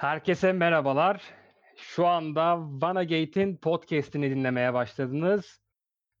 [0.00, 1.22] Herkese merhabalar.
[1.76, 5.60] Şu anda Vanagate'in podcast'ini dinlemeye başladınız.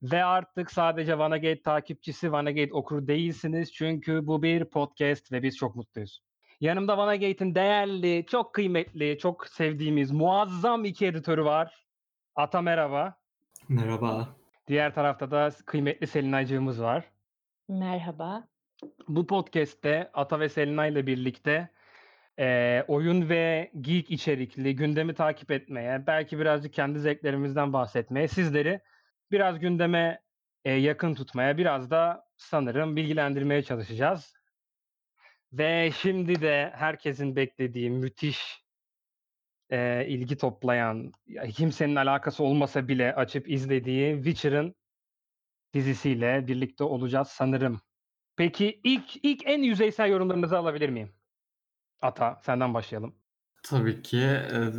[0.02, 3.72] Ve artık sadece Vanagate takipçisi, Vanagate okur değilsiniz.
[3.72, 6.20] Çünkü bu bir podcast ve biz çok mutluyuz.
[6.60, 11.86] Yanımda Vanagate'in değerli, çok kıymetli, çok sevdiğimiz muazzam iki editörü var.
[12.36, 13.14] Ata merhaba.
[13.68, 14.28] Merhaba.
[14.68, 17.04] Diğer tarafta da kıymetli Selinaycığımız var.
[17.68, 18.48] Merhaba.
[19.08, 21.70] Bu podcast'te Ata ve Selina ile birlikte
[22.38, 28.80] e, oyun ve geek içerikli gündemi takip etmeye, belki birazcık kendi zevklerimizden bahsetmeye, sizleri
[29.30, 30.20] biraz gündeme
[30.64, 34.34] e, yakın tutmaya, biraz da sanırım bilgilendirmeye çalışacağız.
[35.52, 38.64] Ve şimdi de herkesin beklediği müthiş
[39.70, 44.74] e, ilgi toplayan, ya kimsenin alakası olmasa bile açıp izlediği Witcher'ın
[45.74, 47.80] dizisiyle birlikte olacağız sanırım.
[48.36, 51.19] Peki ilk ilk en yüzeysel yorumlarınızı alabilir miyim?
[52.02, 53.14] Ata senden başlayalım.
[53.62, 54.18] Tabii ki.
[54.18, 54.72] e,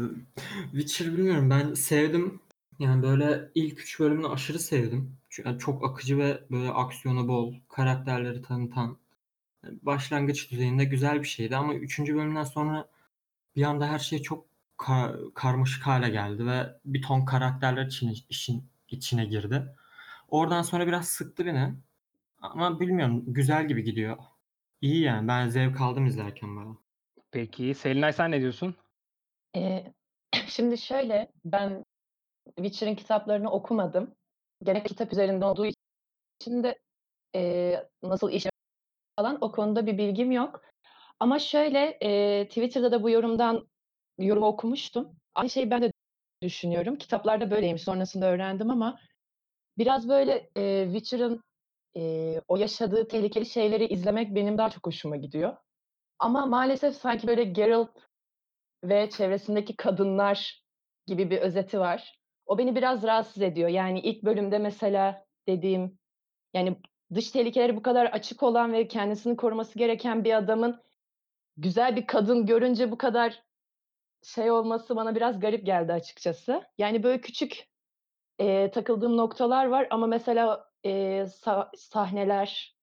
[0.72, 2.40] Witcher bilmiyorum ben sevdim.
[2.80, 5.18] Yani böyle ilk üç bölümünü aşırı sevdim.
[5.46, 8.98] Yani çok akıcı ve böyle aksiyonu bol, karakterleri tanıtan,
[9.84, 12.90] başlangıç düzeyinde güzel bir şeydi ama üçüncü bölümden sonra
[13.56, 14.46] bir anda her şey çok
[14.80, 19.76] ka- karmaşık hale geldi ve bir ton karakterler içine, işin içine girdi.
[20.30, 21.76] Oradan sonra biraz sıktı beni.
[22.42, 24.18] Ama bilmiyorum güzel gibi gidiyor.
[24.82, 26.78] İyi yani ben zevk aldım izlerken bayağı.
[27.32, 28.76] Peki Selinay sen ne diyorsun?
[29.56, 29.84] Ee,
[30.48, 31.86] şimdi şöyle, ben
[32.56, 34.16] Witcher'ın kitaplarını okumadım.
[34.64, 35.66] Gerek kitap üzerinde olduğu
[36.42, 36.80] için de
[37.36, 37.74] e,
[38.04, 38.46] nasıl iş
[39.20, 40.62] falan o konuda bir bilgim yok.
[41.20, 43.68] Ama şöyle, e, Twitter'da da bu yorumdan
[44.20, 45.16] yorum okumuştum.
[45.36, 45.92] Aynı şeyi ben de
[46.42, 46.96] düşünüyorum.
[46.96, 47.84] Kitaplarda böyleymiş.
[47.84, 49.00] Sonrasında öğrendim ama
[49.78, 51.44] biraz böyle e, Witcher'ın
[51.98, 55.58] e, o yaşadığı tehlikeli şeyleri izlemek benim daha çok hoşuma gidiyor.
[56.22, 57.90] Ama maalesef sanki böyle Geralt
[58.84, 60.64] ve çevresindeki kadınlar
[61.08, 62.22] gibi bir özeti var.
[62.46, 63.70] O beni biraz rahatsız ediyor.
[63.70, 66.00] Yani ilk bölümde mesela dediğim
[66.54, 66.78] yani
[67.14, 70.82] dış tehlikeleri bu kadar açık olan ve kendisini koruması gereken bir adamın
[71.58, 73.44] güzel bir kadın görünce bu kadar
[74.24, 76.64] şey olması bana biraz garip geldi açıkçası.
[76.78, 77.68] Yani böyle küçük
[78.40, 80.90] e, takıldığım noktalar var ama mesela e,
[81.22, 82.78] sa- sahneler,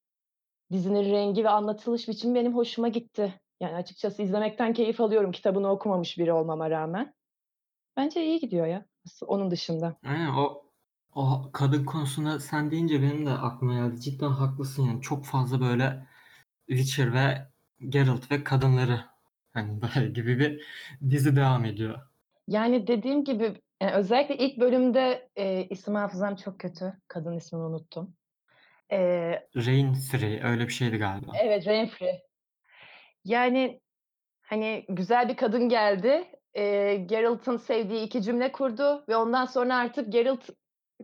[0.72, 3.40] dizinin rengi ve anlatılış biçimi benim hoşuma gitti.
[3.60, 7.14] Yani açıkçası izlemekten keyif alıyorum kitabını okumamış biri olmama rağmen.
[7.96, 8.86] Bence iyi gidiyor ya.
[9.26, 9.96] Onun dışında.
[10.04, 10.62] Aynen o
[11.14, 14.00] o kadın konusunda sen deyince benim de aklıma geldi.
[14.00, 15.00] Cidden haklısın yani.
[15.00, 16.06] Çok fazla böyle
[16.66, 17.48] Witcher ve
[17.88, 19.04] Geralt ve kadınları
[19.52, 20.64] hani böyle gibi bir
[21.10, 21.98] dizi devam ediyor.
[22.48, 26.94] Yani dediğim gibi yani özellikle ilk bölümde e, isim hafızam çok kötü.
[27.08, 28.14] Kadın ismini unuttum.
[28.92, 28.98] E,
[29.56, 31.32] Rainfrey öyle bir şeydi galiba.
[31.42, 32.20] evet Renfrey.
[33.24, 33.80] Yani
[34.42, 36.24] hani güzel bir kadın geldi.
[36.54, 40.50] E, Geralt'ın sevdiği iki cümle kurdu ve ondan sonra artık Geralt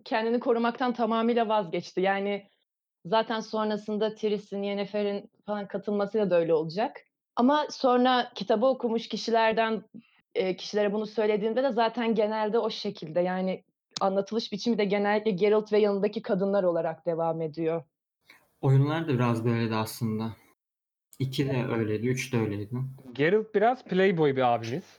[0.05, 2.01] kendini korumaktan tamamıyla vazgeçti.
[2.01, 2.49] Yani
[3.05, 7.01] zaten sonrasında Triss'in, Yennefer'in falan katılmasıyla da öyle olacak.
[7.37, 9.83] Ama sonra kitabı okumuş kişilerden
[10.35, 13.65] e, kişilere bunu söylediğinde de zaten genelde o şekilde yani
[14.05, 17.83] anlatılış biçimi de genellikle Geralt ve yanındaki kadınlar olarak devam ediyor.
[18.61, 20.37] Oyunlar da biraz böyleydi aslında.
[21.19, 22.77] 2 de öyleydi, 3 de öyleydi.
[23.13, 24.99] Geralt biraz playboy bir abimiz.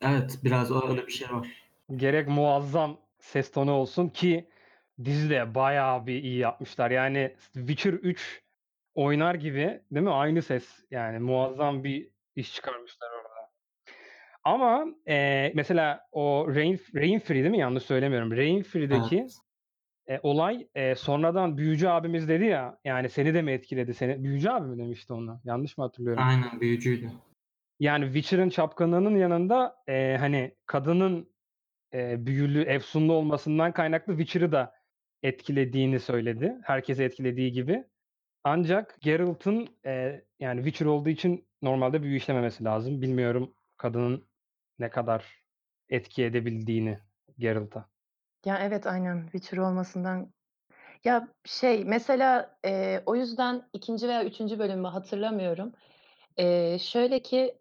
[0.00, 1.48] Evet, biraz öyle bir şey var.
[1.96, 4.48] Gerek muazzam ses tonu olsun ki
[5.04, 6.90] dizide bayağı bir iyi yapmışlar.
[6.90, 8.42] Yani Witcher 3
[8.94, 10.10] oynar gibi değil mi?
[10.10, 13.23] Aynı ses yani muazzam bir iş çıkarmışlar orada.
[14.44, 17.58] Ama e, mesela o Rain, Rainfree değil mi?
[17.58, 18.30] Yanlış söylemiyorum.
[18.30, 19.38] Rainfree'deki Evet.
[20.08, 23.94] e, olay e, sonradan büyücü abimiz dedi ya yani seni de mi etkiledi?
[23.94, 25.40] Seni büyücü abi mi demişti ona?
[25.44, 26.22] Yanlış mı hatırlıyorum?
[26.26, 27.10] Aynen büyücüydü.
[27.80, 31.34] Yani Witcher'ın çapkınlığının yanında e, hani kadının
[31.94, 34.74] e, büyülü, efsunlu olmasından kaynaklı Witcher'ı da
[35.22, 36.58] etkilediğini söyledi.
[36.62, 37.84] Herkesi etkilediği gibi.
[38.44, 43.02] Ancak Geralt'ın e, yani Witcher olduğu için normalde büyü işlememesi lazım.
[43.02, 44.24] Bilmiyorum kadının
[44.78, 45.44] ne kadar
[45.88, 46.98] etki edebildiğini
[47.38, 47.88] Geralt'a.
[48.44, 50.32] Ya evet aynen Witcher olmasından.
[51.04, 55.72] Ya şey mesela e, o yüzden ikinci veya üçüncü bölümü hatırlamıyorum.
[56.36, 57.58] E, şöyle ki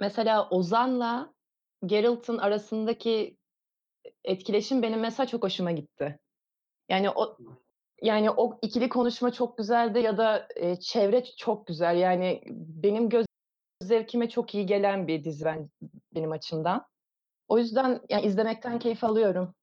[0.00, 1.34] mesela Ozan'la
[1.86, 3.36] Geralt'ın arasındaki
[4.24, 6.18] etkileşim benim mesela çok hoşuma gitti.
[6.88, 7.36] Yani o
[8.02, 11.96] yani o ikili konuşma çok güzeldi ya da e, çevre çok güzel.
[11.96, 13.26] Yani benim göz
[13.82, 15.70] zevkime çok iyi gelen bir dizi ben,
[16.14, 16.86] benim açımdan.
[17.48, 19.54] O yüzden yani izlemekten keyif alıyorum.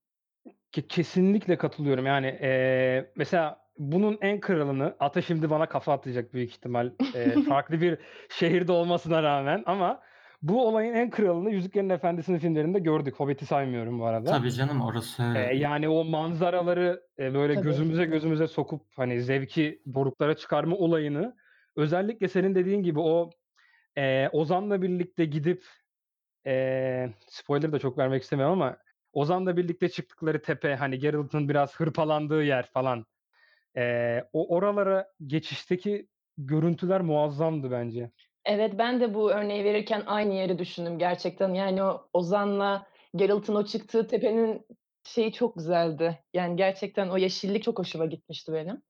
[0.89, 2.06] Kesinlikle katılıyorum.
[2.06, 6.92] Yani e, mesela bunun en kralını Ata şimdi bana kafa atacak büyük ihtimal.
[7.16, 7.98] E, farklı bir
[8.30, 10.01] şehirde olmasına rağmen ama
[10.42, 13.16] Bu olayın en kralını Yüzüklerin Efendisi'nin filmlerinde gördük.
[13.16, 14.30] Hobbit'i saymıyorum bu arada.
[14.31, 15.24] Tabii canım orası.
[15.36, 17.63] Eee, yani o manzaraları, eee, böyle Tabii.
[17.66, 21.36] gözümüze gözümüze sokup hani zevki doruklara çıkarma olayını
[21.75, 23.30] özellikle senin dediğin gibi o,
[23.99, 25.63] eee, Ozan'la birlikte gidip,
[26.45, 28.77] eee, spoiler da çok vermek istemiyorum ama
[29.13, 33.05] Ozan'la birlikte çıktıkları tepe, hani Geralt'ın biraz hırpalandığı yer falan.
[33.77, 38.11] Eee, o oralara geçişteki görüntüler muazzamdı bence.
[38.45, 41.53] Evet, ben de bu örneği verirken aynı yeri düşündüm gerçekten.
[41.53, 44.65] Yani o Ozan'la Geralt'ın o çıktığı tepenin
[45.03, 46.19] şeyi çok güzeldi.
[46.33, 48.81] Yani gerçekten o yeşillik çok hoşuma gitmişti benim.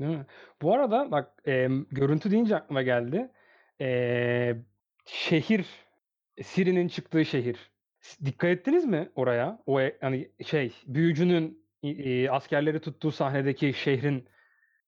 [0.00, 0.26] Değil mi?
[0.62, 3.32] Bu arada bak, emm, görüntü deyince aklıma geldi.
[3.80, 4.56] Eee,
[5.06, 5.66] şehir,
[6.54, 7.56] Ciri'nin çıktığı şehir.
[8.24, 9.62] Dikkat ettiniz mi oraya?
[9.66, 14.28] O e hani şey, büyücünün, iii, askerleri tuttuğu sahnedeki şehrin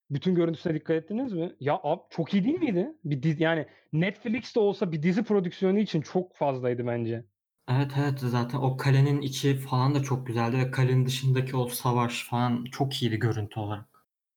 [0.09, 1.55] bütün görüntüsüne dikkat ettiniz mi?
[1.59, 2.93] Ya, ab çok iyi değil miydi?
[3.05, 7.25] Bir diz yani Netflix'te olsa bir dizi prodüksiyonu için çok fazlaydı bence.
[7.69, 8.19] Evet, evet.
[8.19, 13.01] Zaten o kalenin içi falan da çok güzeldi ve kalenin dışındaki o savaş falan çok
[13.01, 13.85] iyiydi görüntü olarak.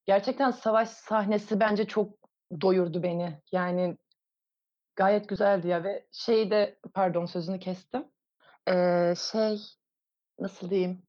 [0.07, 2.15] Gerçekten savaş sahnesi bence çok
[2.61, 3.41] doyurdu beni.
[3.53, 3.97] Yani
[4.97, 8.05] gayet güzeldi ya ve şey de Pardon sözünü kestim.
[8.69, 9.59] Eee, şey,
[10.39, 11.03] nasıl diyeyim?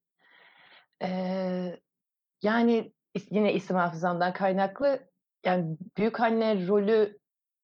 [1.01, 1.79] Eee,
[2.41, 4.99] yani is yine isim hafızamdan kaynaklı,
[5.45, 7.19] yani büyükanne rolü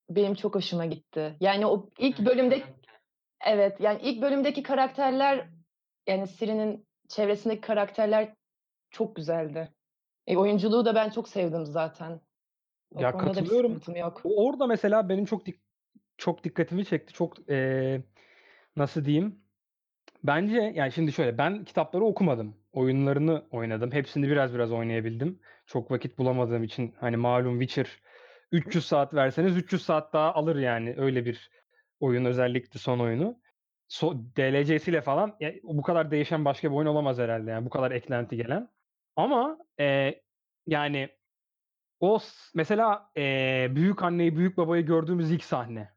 [0.09, 1.37] benim çok hoşuma gitti.
[1.39, 2.63] Yani o ilk bölümde
[3.45, 5.47] Evet, yani ilk bölümdeki karakterler,
[6.07, 8.33] yani Ciri'nin çevresindeki karakterler
[8.91, 9.73] çok güzeldi.
[10.27, 12.21] E, oyunculuğu da ben çok sevdim zaten.
[12.95, 13.71] O Ya, konuda da bir katılıyorum.
[13.71, 14.21] sıkıntım yok.
[14.23, 15.61] O orada mesela benim çok dik
[16.17, 17.13] çok dikkatimi çekti.
[17.13, 18.03] Çok, eee,
[18.77, 19.41] nasıl diyeyim?
[20.23, 22.57] Bence yani şimdi şöyle, ben kitapları okumadım.
[22.73, 23.91] Oyunlarını oynadım.
[23.91, 25.41] Hepsini biraz biraz oynayabildim.
[25.67, 26.95] Çok vakit bulamadığım için.
[26.99, 28.01] Hani malum Witcher
[28.51, 30.95] 300 saat verseniz 300 saat daha alır yani.
[30.97, 31.51] Öyle bir
[31.99, 32.25] oyun.
[32.25, 33.41] Özellikle son oyunu.
[33.87, 37.91] So DLC'siyle falan ya bu kadar değişen başka bir oyun olamaz herhâlde yani bu kadar
[37.91, 38.69] eklenti gelen.
[39.15, 40.23] Ama, eee,
[40.67, 41.09] yani
[41.99, 42.19] o
[42.55, 45.96] mesela, eee, büyükanneyi, büyükbabayı gördüğümüz ilk sahne.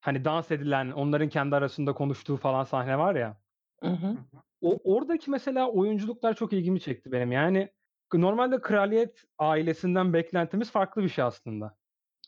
[0.00, 3.40] Hani dans edilen, onların kendi arasında konuştuğu falan sahne var ya.
[3.82, 4.16] I hı.
[4.60, 7.32] O oradaki mesela oyunculuklar çok ilgimi çekti benim.
[7.32, 7.72] Yani
[8.14, 11.76] normalde kraliyet ailesinden beklentimiz farklı bir şey aslında.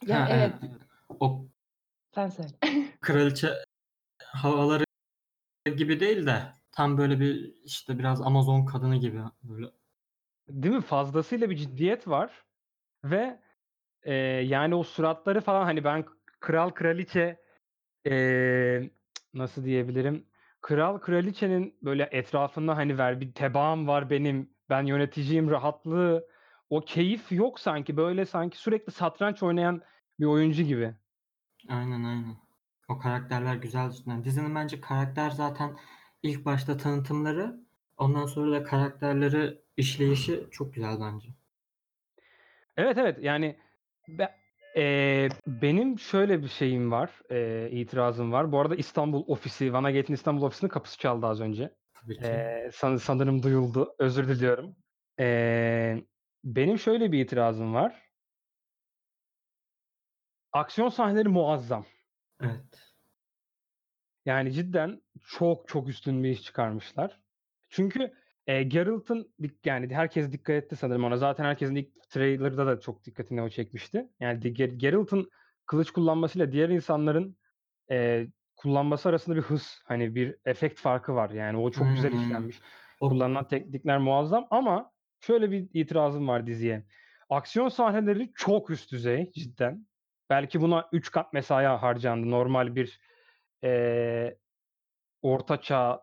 [0.07, 0.55] Ya, Ha, evet.
[1.21, 1.47] O
[2.15, 2.51] Sen söyle.
[3.01, 3.49] kraliçe
[4.27, 4.85] havaları
[5.77, 6.43] gibi değil de
[6.73, 9.67] tam böyle bir, işte, biraz Amazon kadını gibi böyle.
[10.49, 10.81] Değil mi?
[10.81, 12.45] Fazlasıyla bir ciddiyet var
[13.05, 13.41] ve,
[14.07, 14.15] eee,
[14.45, 16.05] yani o suratları falan, hani ben
[16.41, 17.43] kral kraliçe,
[18.07, 18.91] eee,
[19.35, 20.27] nasıl diyebilirim?
[20.61, 26.29] Kral kraliçenin böyle etrafında, hani, ver bir tebaam var benim, ben yöneticiyim rahatlığı,
[26.71, 27.97] o keyif yok sanki.
[27.97, 29.83] Böyle sanki sürekli satranç oynayan
[30.21, 30.95] bir oyuncu gibi.
[31.69, 32.37] Aynen, aynen.
[32.89, 34.25] O karakterler güzel cidden.
[34.25, 35.79] Dizinin bence karakter zaten
[36.23, 37.61] ilk başta tanıtımları,
[37.97, 41.29] ondan sonra da karakterleri işleyişi çok güzel bence.
[42.77, 43.19] Evet, evet.
[43.21, 43.57] Yani
[44.09, 44.42] be
[44.77, 48.53] eee, benim şöyle bir şeyim var, eee, itirazım var.
[48.53, 51.75] Bu arada İstanbul ofisi, Vanagate'in İstanbul ofisinin kapısı çaldı az önce.
[51.95, 52.45] Tabii ki.
[52.73, 53.95] San sanırım duyuldu.
[53.99, 54.77] Özür diliyorum.
[55.19, 56.05] Eee,
[56.45, 58.03] benim şöyle bir itirazım var.
[60.53, 61.85] Aksiyon sahneleri muazzam.
[62.41, 62.93] Evet.
[64.25, 67.21] Yani cidden çok çok üstün bir iş çıkarmışlar.
[67.71, 68.15] Çünkü,
[68.49, 69.35] eee, Geralt'ın
[69.65, 71.17] yani herkes dikkat etti sanırım ona.
[71.17, 74.09] Zaten herkesin ilk trailer'da da çok dikkatini o çekmişti.
[74.21, 75.31] Yani di Ge Geralt'ın
[75.67, 77.39] kılıç kullanmasıyla diğer insanların,
[77.91, 81.31] eee, kullanması arasında bir hız, hani, bir efekt farkı var.
[81.31, 82.61] Yani o çok Aynen, güzel işlenmiş.
[83.01, 86.87] O Kullanılan teknikler muazzam ama şöyle bir itirazım var diziye.
[87.31, 89.87] Aksiyon sahneleri çok üst düzey cidden.
[90.31, 92.31] Belki buna 3 kat mesai harcandı.
[92.31, 93.01] Normal bir,
[93.63, 94.39] eee,
[95.23, 96.01] orta çağ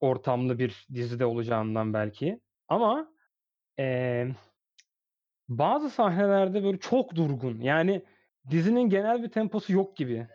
[0.00, 3.08] ortamlı bir dizide olacağından belki ama,
[3.78, 4.34] emm,
[5.48, 7.60] bazı sahnelerde böyle çok durgun.
[7.60, 8.04] Yani
[8.50, 10.26] dizinin genel bir temposu yok gibi.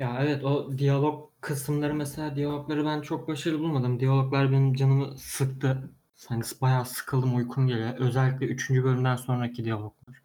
[0.00, 4.00] Ya, evet, o diyalog kısımları mesela diyalogları ben çok başarılı bulmadım.
[4.00, 5.90] Diyaloglar benim canımı sıktı.
[6.28, 7.94] Hani bayağı sıkıldım, uykum geliyor.
[7.98, 8.84] Özellikle 3.
[8.84, 10.22] bölümden sonraki diyaloglar.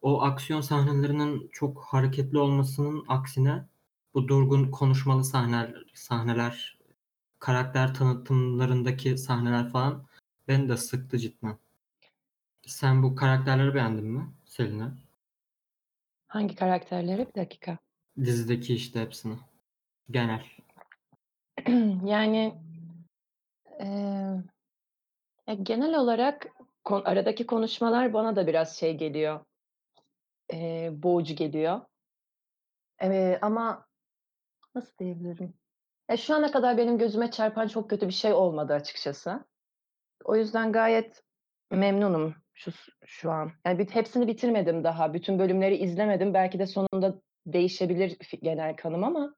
[0.00, 3.68] O aksiyon sahnelerinin çok hareketli olmasının aksine
[4.14, 6.78] bu durgun konuşmalı sahneler sahneler,
[7.38, 10.06] karakter tanıtımlarındaki sahneler falan
[10.48, 11.58] beni de sıktı cidden.
[12.66, 14.94] Sen bu karakterleri beğendin mi Selina?
[16.28, 17.28] Hangi karakterleri?
[17.28, 17.78] Bir dakika.
[18.18, 19.34] Dizideki işte hepsini.
[20.10, 20.44] Genel.
[22.04, 22.54] Yani,
[23.80, 24.42] eee,
[25.46, 26.46] ya, genel olarak
[26.84, 29.40] kon aradaki konuşmalar bana da biraz şey geliyor,
[30.52, 31.80] eee, boğucu geliyor.
[33.02, 33.86] Eee, ama
[34.74, 35.54] nasıl diyebilirim?
[36.10, 39.44] Ya, şu ana kadar benim gözüme çarpan çok kötü bir şey olmadı açıkçası.
[40.24, 41.22] O yüzden gayet
[41.70, 42.70] memnunum şu
[43.04, 43.52] şu an.
[43.66, 45.14] Yani bit hepsini bitirmedim daha.
[45.14, 46.34] Bütün bölümleri izlemedim.
[46.34, 49.34] Belki de sonunda değişebilir genel kanım ama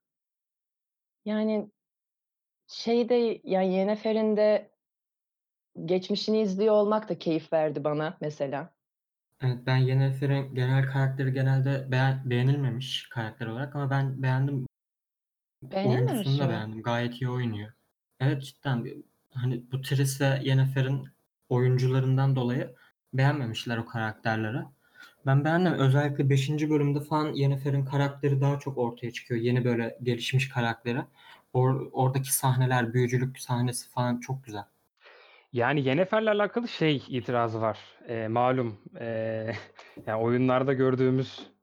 [1.25, 1.71] yani
[2.67, 4.71] şeyde, yani Yennefer'in de
[5.85, 8.75] geçmişini izliyor olmak da keyif verdi bana mesela.
[9.41, 14.67] Evet, ben Yennefer'in genel karakteri genelde beğen beğenilmemiş karakter olarak ama ben beğendim.
[15.85, 16.83] Oyuncusunu da beğendim.
[16.83, 17.73] Gayet iyi oynuyor.
[18.21, 18.87] Evet, cidden
[19.35, 21.09] hani bu Triss ve Yennefer'in
[21.49, 22.75] oyuncularından dolayı
[23.13, 24.59] beğenmemişler o karakterleri.
[25.27, 25.73] Ben beğendim.
[25.73, 26.71] Özellikle 5.
[26.71, 29.41] bölümde falan Yennefer'in karakteri daha çok ortaya çıkıyor.
[29.41, 31.01] Yeni böyle gelişmiş karakteri.
[31.53, 34.65] Or oradaki sahneler, büyücülük sahnesi falan çok güzel.
[35.53, 37.79] Yani Yennefer'le alakalı şey itirazı var.
[38.09, 39.57] Eee, malum, eee,
[40.07, 41.55] ya oyunlarda gördüğümüz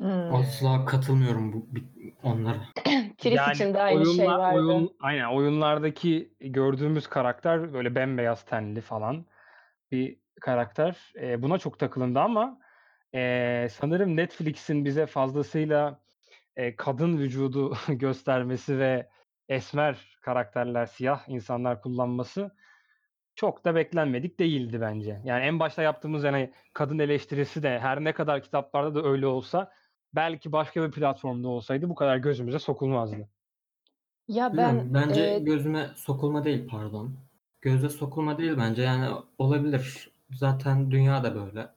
[0.00, 0.34] Hımm.
[0.34, 1.66] Asla katılmıyorum bu
[2.22, 2.58] onlara.
[3.20, 4.54] Triss Yani için de aynı şey oyunla vardı.
[4.54, 9.26] oyun aynen oyunlardaki gördüğümüz karakter böyle bembeyaz tenli falan
[9.92, 11.12] bir karakter.
[11.16, 12.58] Eee, buna çok takılındı ama,
[13.14, 16.00] eee, sanırım Netflix'in bize fazlasıyla,
[16.56, 19.10] eee, kadın vücudu göstermesi ve
[19.48, 22.56] esmer karakterler, siyah insanlar kullanması
[23.34, 25.20] çok da beklenmedik değildi bence.
[25.24, 29.72] Yani en başta yaptığımız, hani, kadın eleştirisi de her ne kadar kitaplarda da öyle olsa
[30.14, 33.28] belki başka bir platformda olsaydı bu kadar gözümüze sokulmazdı.
[34.28, 37.14] Ya, ben, Bilmiyorum, bence eee gözüme sokulma değil, pardon.
[37.60, 40.10] Göze sokulma değil bence, yani olabilir.
[40.30, 41.68] Zaten dünya da böyle.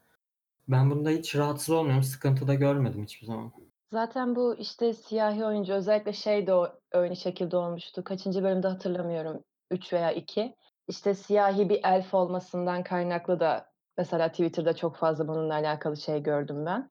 [0.68, 3.52] Ben bunda hiç rahatsız olmuyorum, sıkıntı da görmedim hiçbir zaman.
[3.92, 8.04] Zaten bu, işte, siyahi oyuncu özellikle şey de o aynı şekilde olmuştu.
[8.04, 9.44] Kaçıncı bölümde hatırlamıyorum.
[9.72, 10.56] 3 veya 2.
[10.88, 16.66] İşte, siyahi bir elf olmasından kaynaklı da mesela Twitter'da çok fazla bununla alakalı şey gördüm
[16.66, 16.90] ben.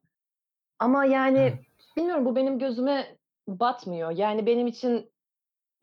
[0.83, 1.59] Ama, yani, Evet.
[1.97, 4.11] bilmiyorum bu benim gözüme batmıyor.
[4.11, 5.11] Yani benim için,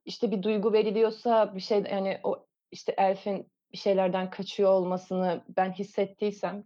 [0.04, 5.73] işte, bir duygu veriliyorsa bir şey, yani, o, işte, elfin bir şeylerden kaçıyor olmasını ben
[5.73, 6.64] hissettiysem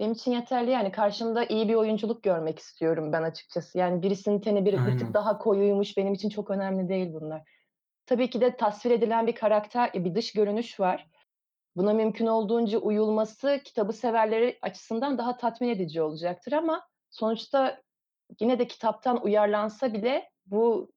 [0.00, 0.92] benim için yeterli yani.
[0.92, 3.78] Karşımda iyi bir oyunculuk görmek istiyorum ben açıkçası.
[3.78, 5.14] Yani birisinin teni bir bir tık Aynen.
[5.14, 7.42] daha koyuymuş, benim için çok önemli değil bunlar.
[8.06, 11.06] Tabii ki de tasvir edilen bir karakter, bir dış görünüş var.
[11.76, 17.82] Buna mümkün olduğunca uyulması kitabı severleri açısından daha tatmin edici olacaktır ama sonuçta
[18.40, 20.92] yine de kitaptan uyarlansa bile bu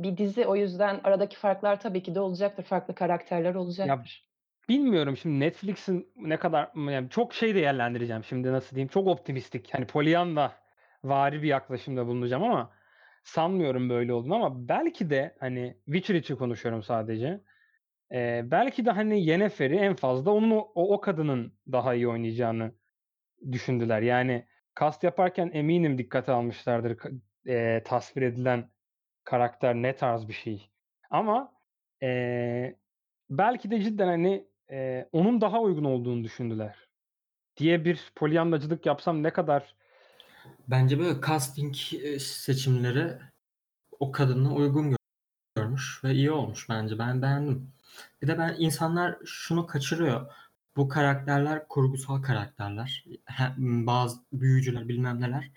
[0.00, 0.46] bir dizi.
[0.46, 2.64] O yüzden aradaki farklar tabii ki de olacaktır.
[2.64, 4.28] Farklı karakterler Ya, olacaktır.
[4.68, 9.86] bilmiyorum şimdi Netflix'in ne kadar yani çok şey değerlendireceğim şimdi nasıl diyeyim, çok optimistik, hani,
[9.86, 12.72] Pollyanna'vari bir yaklaşımda bulunacağım ama
[13.24, 17.40] sanmıyorum böyle olduğunu ama belki de, hani, Witcher için konuşuyorum sadece.
[18.12, 22.74] Eee, belki de, hani, Yennefer'i en fazla onun o o kadının daha iyi oynayacağını
[23.52, 24.02] düşündüler.
[24.02, 24.46] Yani
[24.80, 26.98] cast yaparken eminim dikkate almışlardır
[27.46, 28.70] eee, tasvir edilen
[29.24, 30.70] karakter ne tarz bir şey.
[31.10, 31.54] Ama,
[32.02, 32.76] eee,
[33.30, 36.88] belki de cidden, hani, eee, onun daha uygun olduğunu düşündüler
[37.56, 39.76] diye bir Pollyanna'cılık yapsam ne kadar
[40.68, 41.74] Bence böyle casting,
[42.20, 43.18] seçimleri
[44.00, 44.96] o kadına uygun
[45.56, 47.00] görmüş ve iyi olmuş bence.
[47.00, 47.72] Ben beğendim.
[48.22, 50.32] Bir de ben insanlar şunu kaçırıyor.
[50.76, 53.04] Bu karakterler kurgusal karakterler.
[53.58, 55.50] Bazı büyücüler, bilmem neler,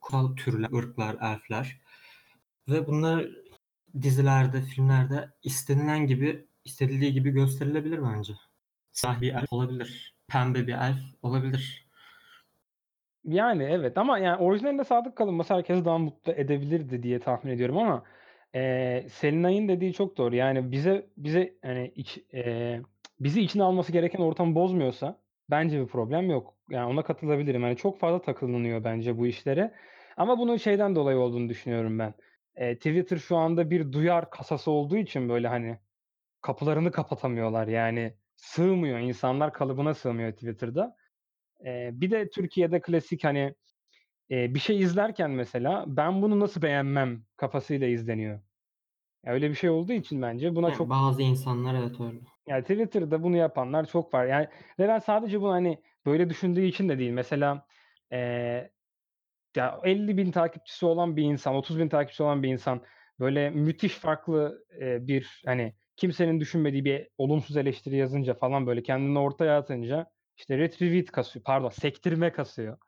[0.00, 1.80] kutsal türler, ırklar, elfler
[2.68, 3.26] ve bunlar
[4.02, 8.32] dizilerde, filmlerde istenilen gibi, istedildiği gibi gösterilebilir bence.
[8.92, 11.88] Siyahi bir elf olabilir, pembe bir elf olabilir.
[13.24, 18.04] Yani evet ama yani orijinaline sadık kalınması herkesi daha mutlu edebilirdi diye tahmin ediyorum ama,
[18.54, 20.36] eee, Selinay'ın dediği çok doğru.
[20.36, 22.82] Yani bize bize, hani, iç eee,
[23.24, 26.54] bizi içine alması gereken ortamı bozmuyorsa bence bir problem yok.
[26.70, 27.64] Yani ona katılabilirim.
[27.64, 29.74] Hani, çok fazla takılınıyor bence bu işlere
[30.18, 32.14] ama bunun şeyden dolayı olduğunu düşünüyorum ben.
[32.58, 35.78] Eee, Twitter şu anda bir duyar kasası olduğu için böyle, hani,
[36.42, 37.68] kapılarını kapatamıyorlar.
[37.68, 40.96] Yani sığmıyor, insanlar kalıbına sığmıyor Twitter'da.
[41.64, 43.54] Eee, bir de Türkiye'de klasik, hani,
[44.30, 48.40] eee, bir şey izlerken mesela ben bunu nasıl beğenmem kafasıyla izleniyor.
[49.26, 52.18] Ya, öyle bir şey olduğu için bence buna Yani çok bazı insanlar evet öyle.
[52.48, 54.26] Yani Twitter'da bunu yapanlar çok var.
[54.26, 57.10] Yani ve ben sadece bunu, hani, böyle düşündüğü için de değil.
[57.10, 57.66] Mesela,
[58.12, 58.70] eee,
[59.56, 62.84] ya 50.000 takipçisi olan bir insan, 30.000 takipçisi olan bir insan
[63.20, 69.18] böyle müthiş farklı, eee, bir, hani, kimsenin düşünmediği bir olumsuz eleştiri yazınca falan böyle kendini
[69.18, 72.78] ortaya atınca işte retweet kasıyor, pardon sektirme kasıyor.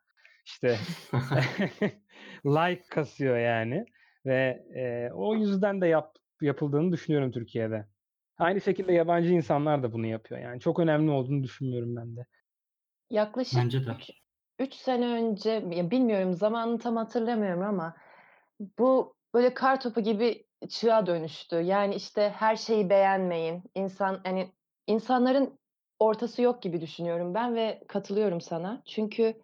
[0.45, 0.87] İşte
[2.45, 3.85] like kasıyor yani
[4.25, 7.85] ve, eee, o yüzden de yap yapıldığını düşünüyorum Türkiye'de.
[8.37, 10.41] Aynı şekilde yabancı insanlar da bunu yapıyor.
[10.41, 12.25] Yani çok önemli olduğunu düşünmüyorum ben de.
[13.09, 13.91] Yaklaşık Bence de.
[13.91, 14.09] 3
[14.59, 17.95] 3 sene önce, ya bilmiyorum zamanını tam hatırlamıyorum ama
[18.79, 21.55] bu böyle kartopu gibi çığa dönüştü.
[21.55, 23.63] Yani, işte, her şeyi beğenmeyin.
[23.75, 24.51] İnsan, hani,
[24.87, 25.59] insanların
[25.99, 28.81] ortası yok gibi düşünüyorum ben ve katılıyorum sana.
[28.85, 29.41] Çünkü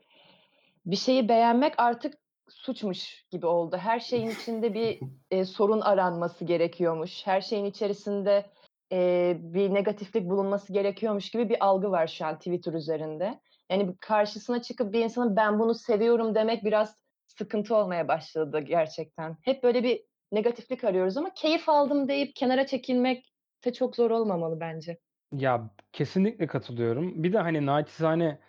[0.86, 2.23] bir şeyi beğenmek artık
[2.54, 3.78] suçmuş gibi oldu.
[3.78, 7.28] Her şeyin içinde bir, eee, sorun aranması gerekiyormuş.
[7.28, 8.46] Her şeyin içerisinde,
[8.92, 13.40] eee, bir negatiflik bulunması gerekiyormuş gibi bir algı var şu an Twitter üzerinde.
[13.72, 16.96] Yani, karşısına çıkıp bir insanın "Ben bunu seviyorum." demek biraz
[17.28, 19.38] sıkıntı olmaya başladı gerçekten.
[19.44, 23.26] Hep böyle bir negatiflik arıyoruz ama keyif aldım deyip kenara çekilmek
[23.66, 24.98] de çok zor olmamalı bence.
[25.32, 27.24] Ya, kesinlikle katılıyorum.
[27.24, 28.40] Bir de, hani, naçizane,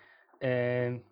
[0.43, 1.03] eee,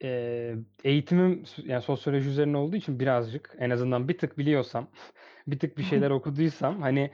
[0.00, 4.90] eee, eğitimim yani, sosyoloji üzerine olduğu için birazcık en azından bir tık biliyorsam,
[5.46, 7.10] bir tık bir şeyler okuduysam, hani,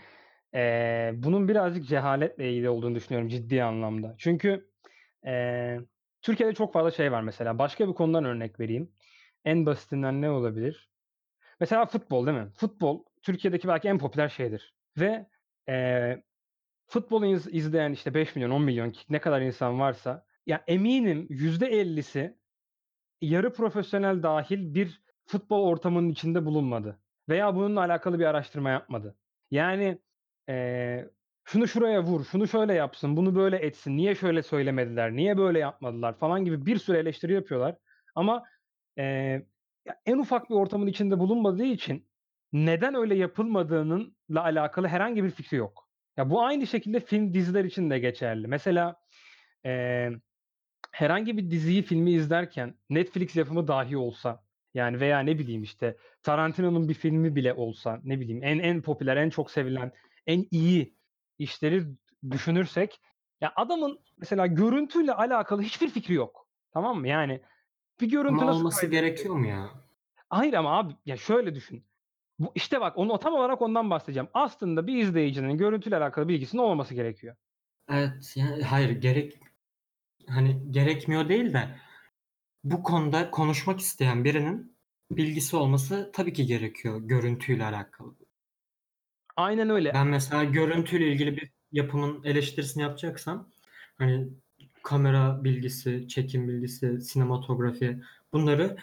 [0.54, 4.14] eee, bunun birazcık cehaletle ilgili olduğunu düşünüyorum ciddi anlamda.
[4.18, 4.70] Çünkü,
[5.26, 5.80] eee,
[6.22, 7.58] Türkiye'de çok fazla şey var mesela.
[7.58, 8.92] Başka bir konudan örnek vereyim.
[9.44, 10.90] En basitinden ne olabilir?
[11.60, 12.50] Mesela futbol, değil mi?
[12.54, 15.26] Futbol Türkiye'deki belki en popüler şeydir ve,
[15.68, 16.24] eee,
[16.86, 22.38] futbolu iz izleyen, işte, 5.000.000, 10.000.000 ki ne kadar insan varsa, ya, eminim %50'si
[23.24, 29.16] yarı profesyonel dâhil bir futbol ortamının içinde bulunmadı veya bununla alakalı bir araştırma yapmadı.
[29.50, 29.98] Yani,
[30.48, 31.10] eee,
[31.44, 36.18] "Şunu şuraya vur, şunu şöyle yapsın, bunu böyle etsin, niye şöyle söylemediler, niye böyle yapmadılar?"
[36.18, 37.76] falan gibi bir sürü eleştiri yapıyorlar
[38.14, 38.44] ama,
[39.86, 42.08] ya, en ufak bir ortamın içinde bulunmadığı için
[42.52, 45.88] neden öyle yapılmadığınınla alakalı herhangi bir fikri yok.
[46.16, 48.48] Ya, bu aynı şekilde film, diziler için de geçerli.
[48.48, 48.96] Mesela,
[49.64, 50.12] eee,
[50.94, 56.88] herhangi bir diziyi, filmi izlerken Netflix yapımı dahi olsa, yani, veya ne bileyim, işte, Tarantino'nun
[56.88, 59.92] bir filmi bile olsa, ne bileyim, en en popüler, en çok sevilen,
[60.26, 60.94] en iyi
[61.38, 61.84] işleri
[62.30, 63.00] düşünürsek,
[63.40, 66.48] ya, adamın mesela görüntüyle alakalı hiçbir fikri yok.
[66.72, 67.09] Tamam mı?
[67.09, 67.40] Yani,
[68.00, 69.00] bir görüntü Ama nasıl olması kaydedilir?
[69.00, 69.70] gerekiyor mu ya?
[70.30, 71.85] Hayır ama abi, ya, şöyle düşün.
[72.38, 74.28] Bu işte bak, onu tam olarak ondan bahsedeceğim.
[74.35, 77.37] Aslında bir izleyicinin görüntüyle alakalı bilgisinin olmaması gerekiyor.
[77.90, 79.43] Evet, yani, hayır gerek
[80.28, 81.68] hani, gerekmiyor değil de
[82.64, 84.76] bu konuda konuşmak isteyen birinin
[85.10, 88.16] bilgisi olması tabii ki gerekiyor görüntüyle alakalı.
[89.37, 89.92] Aynen öyle.
[89.94, 93.48] Ben mesela görüntüyle ilgili bir yapımın eleştirisini yapacaksam,
[93.98, 94.28] hani,
[94.82, 98.76] kamera bilgisi, çekim bilgisi, sinematografi bunları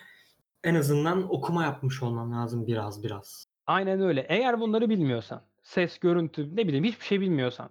[0.64, 3.46] en azından okuma yapmış olmam lazım biraz biraz.
[3.66, 4.26] Aynen öyle.
[4.30, 7.70] Eğer bunları bilmiyorsan, ses, görüntü, ne bileyim, hiçbir şey bilmiyorsan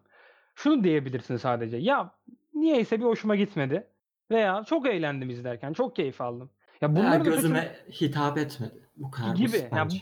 [0.54, 2.14] şunu diyebilirsin sadece: "Ya,
[2.60, 3.86] niyeyse bir hoşuma gitmedi."
[4.30, 8.88] veya "Çok eğlendim izlerken, çok keyif aldım." Ya, ötesinde gözüme hitap etmedi.
[8.96, 9.68] Bu kadar gibi.
[9.72, 9.98] bence.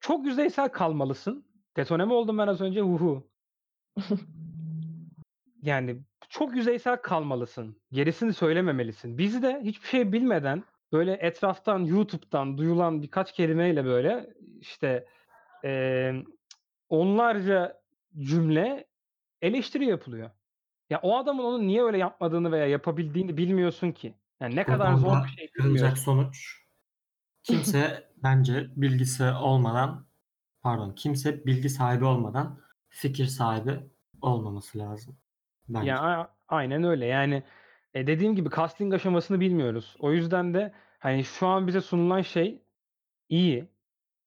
[0.00, 1.44] çok yüzeysel kalmalısın.
[1.76, 2.80] Detone mi oldum ben az önce?
[2.80, 3.28] Hu hu.
[5.62, 5.96] Yani,
[6.28, 7.76] çok yüzeysel kalmalısın.
[7.92, 9.18] Gerisini söylememelisin.
[9.18, 15.06] Biz de hiçbir şey bilmeden, böyle, etraftan, YouTube'dan duyulan birkaç kelimeyle, böyle, işte,
[15.64, 16.24] emm,
[16.88, 17.80] onlarca
[18.18, 18.86] cümle
[19.42, 20.30] eleştiri yapılıyor.
[20.90, 24.14] Ya, o adamın onu niye öyle yapmadığını veya yapabildiğini bilmiyorsun ki.
[24.40, 25.98] Yani, ne kadar Buradan zor bir şey bilmiyorsun.
[25.98, 26.56] sonuç
[27.42, 30.08] kimse bence bilgisi olmadan
[30.62, 33.90] pardon, kimse bilgi sahibi olmadan fikir sahibi
[34.22, 35.18] olmaması lazım
[35.68, 35.92] bence.
[35.92, 37.06] Ya, aynen öyle.
[37.06, 37.42] Yani,
[37.94, 39.96] eee, dediğim gibi casting aşamasını bilmiyoruz.
[39.98, 42.62] O yüzden de, hani, şu an bize sunulan şey
[43.28, 43.68] iyi.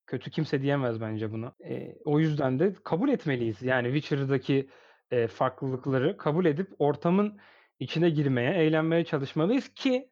[0.08, 1.56] Kötü kimse diyemez bence buna.
[1.62, 3.64] Eee, o yüzden de kabul etmeliyiz.
[3.64, 4.70] Yani, Witcher'daki,
[5.12, 7.40] eee, farklılıkları kabul edip ortamın
[7.80, 10.10] içine girmeye, eğlenmeye çalışmalıyız ki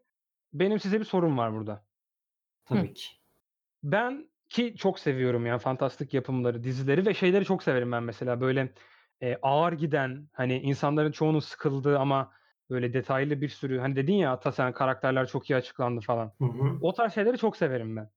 [0.53, 1.85] benim size bir sorum var burada.
[2.65, 3.09] Tabii ki.
[3.83, 8.73] Ben ki çok seviyorum ya fantastik yapımları, dizileri ve şeyleri çok severim ben mesela, böyle,
[9.21, 12.31] eee, ağır giden, hani, insanların çoğunun sıkıldığı ama
[12.69, 16.33] böyle detaylı bir sürü, hani, dedin ya ata sen karakterler çok iyi açıklandı falan.
[16.39, 16.81] Hı hı.
[16.81, 18.09] O tarz şeyleri çok severim ben.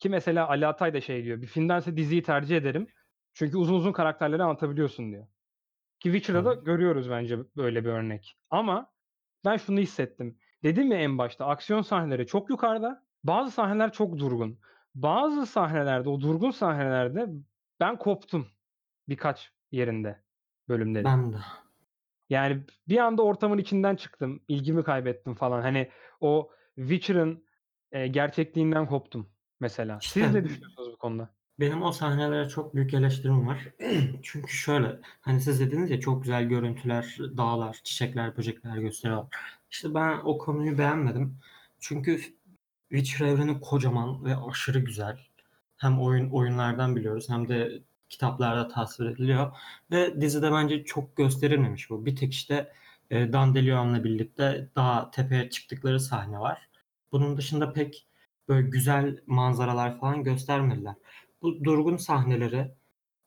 [0.00, 2.86] Ki mesela Ali Atay da şey diyor, "Bir filmdense diziyi tercih ederim.
[3.34, 5.26] Çünkü uzun uzun karakterleri anlatabiliyorsun." diyor.
[6.00, 8.38] Ki Witcher'da da görüyoruz bence böyle bir örnek.
[8.50, 8.92] Ama
[9.44, 10.38] ben şunu hissettim.
[10.64, 14.58] Dedim ya en başta, aksiyon sahneleri çok yukarıda, bazı sahneler çok durgun.
[14.94, 17.28] Bazı sahnelerde, o durgun sahnelerde
[17.80, 18.46] ben koptum
[19.08, 20.22] birkaç yerinde,
[20.68, 21.04] bölümlerin.
[21.04, 21.36] Ben de.
[22.28, 25.62] Yani, bir anda ortamın içinden çıktım, ilgimi kaybettim falan.
[25.62, 27.44] Hani, o Witcher'ın,
[27.92, 29.98] eee, gerçekliğinden koptum mesela.
[30.02, 31.34] Siz ne düşünüyorsunuz bu konuda?
[31.60, 33.68] Benim o sahnelere çok büyük eleştirim var.
[34.22, 39.28] Çünkü şöyle, hani, siz dediniz ya çok güzel görüntüler, dağlar, çiçekler, böcekler gösteriyorlar.
[39.70, 41.38] İşte ben o konuyu beğenmedim.
[41.80, 42.20] Çünkü
[42.90, 45.18] Witcher evreni kocaman ve aşırı güzel.
[45.76, 49.52] Hem oyun oyunlardan biliyoruz hem de kitaplarda tasvir ediliyor
[49.90, 52.06] ve dizide bence çok gösterilmemiş bu.
[52.06, 52.72] Bir tek, işte,
[53.10, 56.68] eee, Dandelion'la birlikte dağa, tepeye çıktıkları sahne var.
[57.12, 58.06] Bunun dışında pek
[58.48, 60.94] böyle güzel manzaralar falan göstermediler.
[61.42, 62.70] Bu durgun sahneleri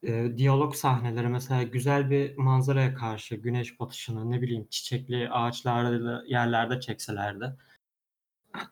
[0.03, 6.79] e, diyalog sahneleri mesela güzel bir manzaraya karşı güneş batışını ne bileyim çiçekli ağaçlarda yerlerde
[6.79, 7.55] çekselerdi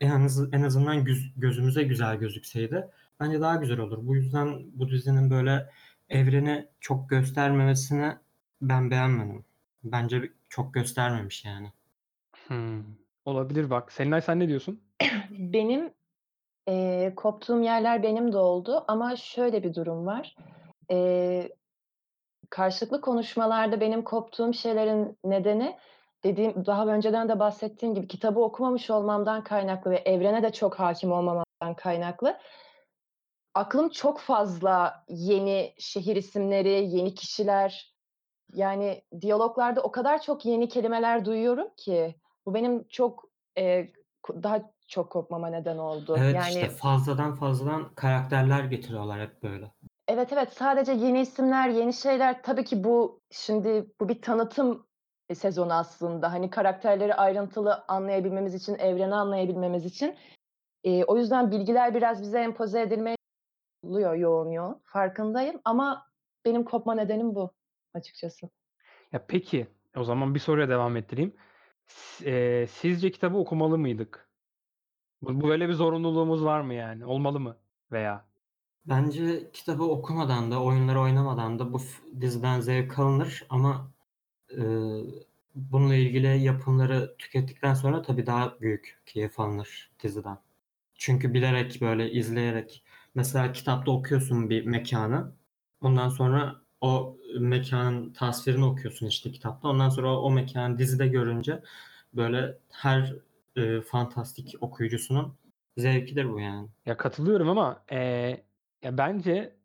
[0.02, 2.88] en, az, en azından güz- gözümüze güzel gözükseydi
[3.20, 3.98] bence daha güzel olur.
[4.02, 5.70] Bu yüzden bu dizinin böyle
[6.10, 8.14] evreni çok göstermemesini
[8.62, 9.46] ben beğenmedim.
[9.84, 11.72] Bence çok göstermemiş yani.
[12.48, 12.98] Hımm.
[13.26, 13.92] Olabilir bak.
[13.92, 14.82] Selinay sen ne diyorsun?
[15.30, 15.94] Benim,
[16.68, 20.36] eee, koptuğum yerler benim de oldu ama şöyle bir durum var.
[20.90, 21.56] Eee,
[22.50, 25.78] karşılıklı konuşmalarda benim koptuğum şeylerin nedeni
[26.24, 31.12] dediğim daha önceden de bahsettiğim gibi kitabı okumamış olmamdan kaynaklı ve evrene de çok hâkim
[31.12, 32.38] olmamamdan kaynaklı.
[33.54, 37.96] Aklım çok fazla yeni şehir isimleri, yeni kişiler,
[38.54, 43.24] yani diyaloglarda o kadar çok yeni kelimeler duyuyorum ki bu benim çok,
[43.58, 43.94] eee,
[44.44, 46.18] daha çok kopmama neden oldu.
[46.20, 49.72] Evet, Yani işte fazladan fazladan karakterler getiriyorlar hep böyle.
[50.08, 50.54] Evet, evet.
[50.54, 52.44] Sadece yeni isimler, yeni şeyler.
[52.44, 54.88] Tabii ki bu şimdi bu bir tanıtım,
[55.30, 56.32] eee, sezonu aslında.
[56.32, 60.16] Hani karakterleri ayrıntılı anlayabilmemiz için, evreni anlayabilmemiz için.
[60.84, 63.16] Eee, o yüzden bilgiler biraz bize empoze edilmeye
[63.84, 64.82] oluyor yoğun yoğun.
[64.86, 66.08] Farkındayım ama
[66.46, 67.52] benim kopma nedenim bu
[67.94, 68.50] açıkçası.
[69.12, 71.36] Ya, peki, o zaman bir soruyla devam ettireyim.
[71.88, 74.31] S eee, sizce kitabı okumalı mıydık?
[75.22, 77.06] Bu böyle bir zorunluluğumuz var mı yani?
[77.06, 77.58] Olmalı mı
[77.92, 78.26] veya?
[78.86, 81.82] Bence kitabı okumadan da, oyunları oynamadan da bu
[82.22, 83.92] diziden zevk alınır ama,
[84.58, 85.06] ııı,
[85.56, 90.38] bununla ilgili yapımları tükettikten sonra tabii daha büyük keyif alınır diziden.
[90.96, 92.84] Çünkü bilerek, böyle izleyerek
[93.16, 95.32] mesela kitapta okuyorsun bir mekânı.
[95.82, 99.68] Ondan sonra o mekânın tasvirini okuyorsun işte kitapta.
[99.70, 101.64] Ondan sonra o mekânı dizide görünce
[102.14, 103.16] böyle her,
[103.58, 105.40] eee, fantastik okuyucusunun
[105.78, 106.70] zevkidir bu yani.
[106.86, 108.46] Ya, katılıyorum ama, eee,
[108.84, 109.56] ya, bence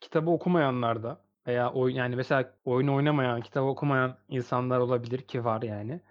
[0.00, 5.62] kitabı okumayanlar da veya oyun yani mesela oyun oynamayan, kitabı okumayan insanlar olabilir ki var
[5.62, 6.02] yani.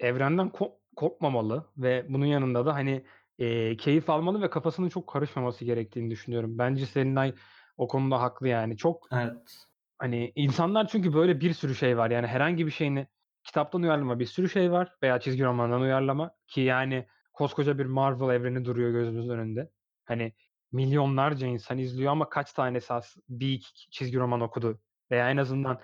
[0.00, 3.04] Evrenden ko kopmamalı ve bunun yanında da, hani,
[3.38, 6.58] eee, keyif almalı ve kafasının çok karışmaması gerektiğini düşünüyorum.
[6.58, 7.34] Bence Selinay
[7.76, 8.76] o konuda haklı yani.
[8.76, 9.68] Çok Evet.
[9.98, 12.10] Hani, insanlar çünkü böyle bir sürü şey var.
[12.10, 13.06] Yani herhangi bir şeyini
[13.44, 18.34] kitaptan uyarlama bir sürü şey var veya çizgi romandan uyarlama ki yani koskoca bir Marvel
[18.34, 19.70] evreni duruyor gözümüzün önünde.
[20.04, 20.32] Hani,
[20.72, 24.80] milyonlarca insan izliyor ama kaç tanesi as bir iki çizgi roman okudu
[25.10, 25.80] veya en azından,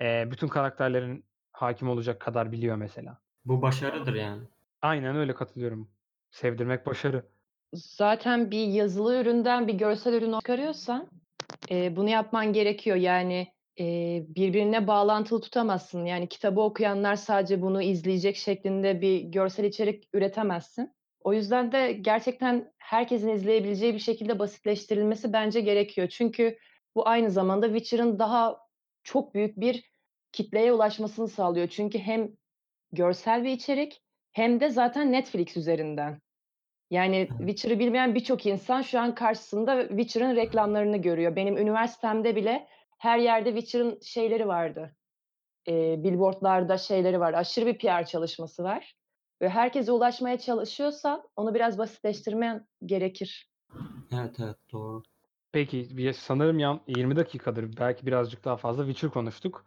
[0.00, 3.18] eee, bütün karakterlerin hâkim olacak kadar biliyor mesela.
[3.44, 4.42] Bu başarıdır yani.
[4.82, 5.90] Aynen öyle, katılıyorum.
[6.30, 7.26] Sevdirmek başarı.
[7.74, 11.08] Zaten bir yazılı üründen bir görsel ürün çıkarıyorsan,
[11.70, 12.96] eee, bunu yapman gerekiyor.
[12.96, 16.04] Yani, eee, birbirine bağlantılı tutamazsın.
[16.04, 20.92] Yani kitabı okuyanlar sadece bunu izleyecek şeklinde bir görsel içerik üretemezsin.
[21.20, 26.08] O yüzden de gerçekten herkesin izleyebileceği bir şekilde basitleştirilmesi bence gerekiyor.
[26.08, 26.58] Çünkü
[26.94, 28.58] bu aynı zamanda Witcher'ın daha
[29.04, 29.92] çok büyük bir
[30.32, 31.68] kitleye ulaşmasını sağlıyor.
[31.68, 32.30] Çünkü hem
[32.92, 36.20] görsel bir içerik hem de zaten Netflix üzerinden.
[36.90, 37.30] Yani Evet.
[37.38, 41.36] Witcher'ı bilmeyen birçok insan şu an karşısında Witcher'ın reklamlarını görüyor.
[41.36, 42.68] Benim üniversitemde bile
[43.02, 44.96] her yerde Witcher'ın şeyleri vardı.
[45.66, 47.34] Eee, billboard'larda şeyleri var.
[47.34, 48.94] Aşırı bir PR çalışması var
[49.42, 53.50] ve herkese ulaşmaya çalışıyorsan onu biraz basitleştirmen gerekir.
[54.12, 55.02] Evet, evet, doğru.
[55.52, 59.64] Peki, bir sanırım yan 20 dakikadır, belki birazcık daha fazla Witcher konuştuk.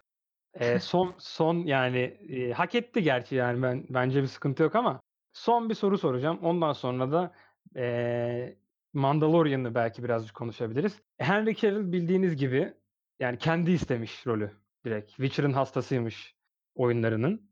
[0.62, 5.02] Eee, son son yani, eee, hak etti gerçi yani ben bence bir sıkıntı yok ama
[5.34, 6.40] son bir soru soracağım.
[6.44, 7.34] Ondan sonra da,
[7.76, 8.58] eee,
[8.94, 11.02] Mandalorian'ı belki birazcık konuşabiliriz.
[11.18, 12.74] Henry Cavill bildiğiniz gibi
[13.20, 14.52] yani kendi istemiş rolü
[14.86, 15.10] direkt.
[15.12, 16.36] Witcher'ın hastasıymış
[16.76, 17.50] oyunlarının.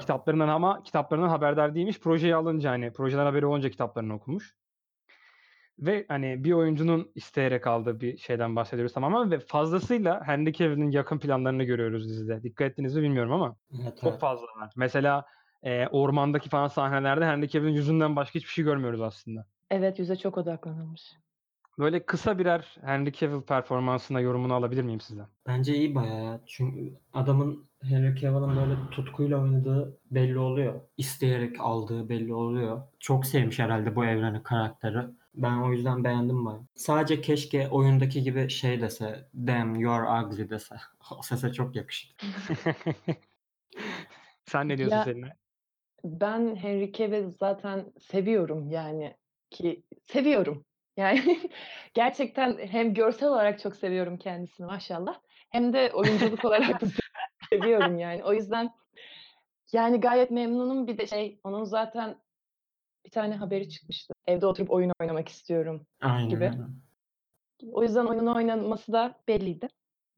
[0.00, 2.00] Kitaplarından ama kitaplarından haberdar değilmiş.
[2.00, 4.56] Projeye alınca, hani, projeden haberi olunca kitaplarını okumuş.
[5.78, 11.18] Ve, hani, bir oyuncunun isteyerek aldığı bir şeyden bahsediyoruz tamamen ve fazlasıyla Henry Cavill'in yakın
[11.18, 12.42] planlarını görüyoruz dizide.
[12.42, 14.20] Dikkat ettiniz mi bilmiyorum ama Evet, çok evet.
[14.20, 14.72] fazla var.
[14.76, 15.24] Mesela,
[15.64, 19.46] eee, ormandaki falan sahnelerde Henry Cavill'in yüzünden başka hiçbir şey görmüyoruz aslında.
[19.70, 21.02] Evet, yüze çok odaklanılmış.
[21.78, 25.26] Böyle kısa birer Henry Cavill performansına yorumunu alabilir miyim sizden?
[25.46, 26.40] Bence iyi bayağı ya.
[26.46, 30.80] Çünkü adamın Henry Cavill'ın böyle tutkuyla oynadığı belli oluyor.
[30.96, 32.82] İsteyerek aldığı belli oluyor.
[33.00, 34.98] Çok sevmiş herhalde bu evreni, karakteri.
[35.34, 36.62] Ben o yüzden beğendim bayağı.
[36.74, 40.74] Sadece keşke oyundaki gibi şey dese, "Damn, you're ugly." dese.
[41.18, 42.16] O sese çok yakışır.
[44.46, 45.30] Sen ne diyorsun Ya Selinay?
[46.04, 49.16] Ben Henry Cavill zaten seviyorum yani
[49.50, 50.64] ki seviyorum.
[50.96, 51.38] Yani
[51.94, 56.86] gerçekten hem görsel olarak çok seviyorum kendisini maşallah hem de oyunculuk olarak da
[57.50, 58.24] seviyorum yani.
[58.24, 58.70] O yüzden
[59.72, 60.86] yani gayet memnunum.
[60.86, 62.16] Bir de şey, onun zaten
[63.04, 64.14] bir tane haberi çıkmıştı.
[64.26, 66.44] Evde oturup oyun oynamak istiyorum Aynen gibi.
[66.44, 66.56] öyle.
[67.72, 69.68] O yüzden oyun oynaması da belliydi.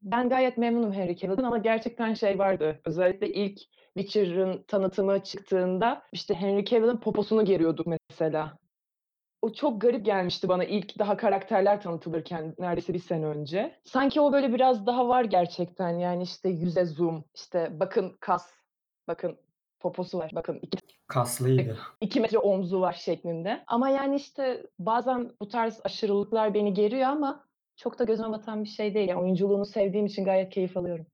[0.01, 2.81] Ben gayet memnunum Henry Cavill'den ama gerçekten şey vardı.
[2.85, 3.59] Özellikle ilk
[3.97, 8.57] Witcher'ın tanıtımı çıktığında işte Henry Cavill'in poposunu geriyorduk mesela.
[9.47, 13.79] O çok garip gelmişti bana ilk daha karakterler tanıtılırken neredeyse bir sene önce.
[13.83, 18.51] Sanki o böyle biraz daha var gerçekten yani işte yüze zoom, işte bakın kas,
[19.07, 19.37] bakın
[19.79, 21.77] poposu var, bakın iki, Kaslıydı.
[22.01, 23.63] iki metre omzu var şeklinde.
[23.67, 28.69] Ama yani işte bazen bu tarz aşırılıklar beni geriyor ama çok da gözüme batan bir
[28.69, 29.09] şey değil.
[29.09, 31.05] Yani oyunculuğunu sevdiğim için gayet keyif alıyorum.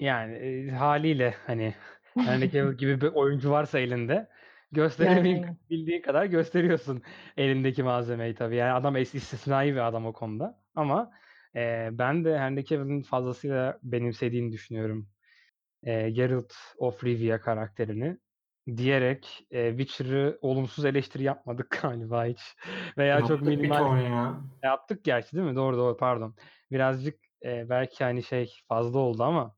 [0.00, 1.74] Yani e, haliyle hani
[2.16, 4.28] Cavill gibi bir oyuncu varsa elinde
[4.98, 5.58] Yani gösteremeyip aynen.
[5.70, 7.02] bildiğin kadar gösteriyorsun
[7.36, 8.56] elindeki malzemeyi tabii.
[8.56, 10.62] Yani adam istisnai bir adam o konuda.
[10.74, 11.12] Ama
[11.56, 15.08] e, ben de Henry Cavill'in fazlasıyla benimsediğini düşünüyorum.
[15.82, 18.18] E, Geralt of Rivia karakterini
[18.76, 22.40] diyerek e, Witcher'ı olumsuz eleştiri yapmadık galiba hiç.
[22.98, 24.40] Veya çok Yaptık bir minimal ya.
[24.64, 25.56] yaptık gerçi değil mi?
[25.56, 26.36] Doğru doğru pardon.
[26.70, 29.56] Birazcık e, belki hani şey fazla oldu ama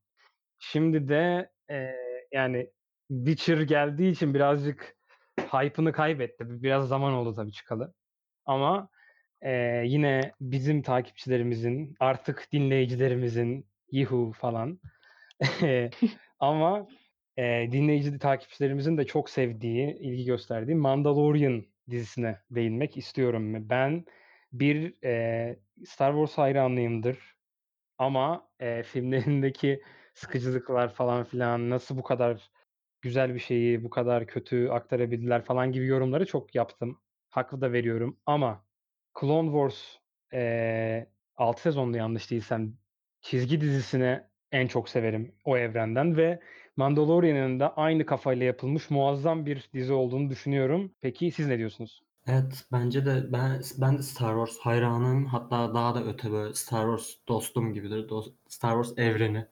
[0.58, 1.96] Şimdi de eee,
[2.32, 2.72] yani
[3.08, 4.96] Witcher geldiği için birazcık
[5.54, 6.44] hype'ını kaybetti.
[6.62, 7.94] Biraz zaman oldu tabii çıkalı.
[8.46, 8.88] Ama
[9.44, 14.80] eee, yine bizim takipçilerimizin, artık dinleyicilerimizin, yuhu falan
[16.40, 16.88] ama
[17.38, 23.70] eee, dinleyici takipçilerimizin de çok sevdiği, ilgi gösterdiği Mandalorian dizisine değinmek istiyorum.
[23.70, 24.04] Ben
[24.52, 27.18] bir eee, Star Wars hayranıyımdır.
[27.98, 29.82] Ama eee, filmlerindeki
[30.14, 32.50] sıkıcılıklar falan filan, nasıl bu kadar
[33.02, 36.98] güzel bir şeyi bu kadar kötü aktarabildiler falan gibi yorumları çok yaptım.
[37.30, 38.64] Haklı da veriyorum ama
[39.20, 39.96] Clone Wars
[40.32, 42.78] eee 6 sezonlu yanlış değilsem
[43.20, 44.20] çizgi dizisini
[44.52, 46.40] en çok severim o evrenden ve
[46.76, 50.94] Mandalorian'ın da aynı kafayla yapılmış muazzam bir dizi olduğunu düşünüyorum.
[51.00, 52.02] Peki siz ne diyorsunuz?
[52.26, 55.26] Evet bence de ben ben de Star Wars hayranım.
[55.26, 58.08] Hatta daha da öte böyle Star Wars dostum gibidir.
[58.08, 59.46] Dost- Star Wars evreni.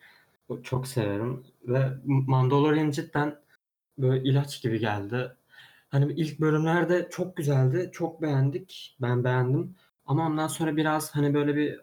[0.63, 1.45] Çok severim.
[1.71, 3.37] Ve Mandalorian cidden
[3.99, 5.37] böyle ilaç gibi geldi.
[5.89, 7.91] Hani ilk bölümlerde çok güzeldi.
[7.93, 8.97] Çok beğendik.
[9.03, 9.77] Ben beğendim.
[10.07, 11.81] Ama ondan sonra biraz hani böyle bir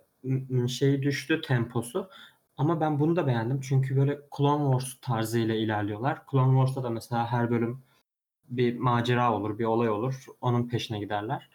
[0.67, 2.09] şey düştü temposu.
[2.57, 3.61] Ama ben bunu da beğendim.
[3.61, 6.21] Çünkü böyle Clone Wars tarzıyla ilerliyorlar.
[6.31, 7.83] Clone Wars'ta da mesela her bölüm
[8.49, 10.25] bir macera olur, bir olay olur.
[10.41, 11.49] Onun peşine giderler.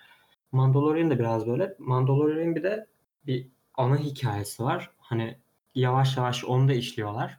[0.52, 1.76] Mandalorian da biraz böyle.
[1.78, 2.86] Mandalorian bir de
[3.26, 4.90] bir ana hikayesi var.
[4.98, 5.38] Hani
[5.74, 7.38] yavaş yavaş onu da işliyorlar.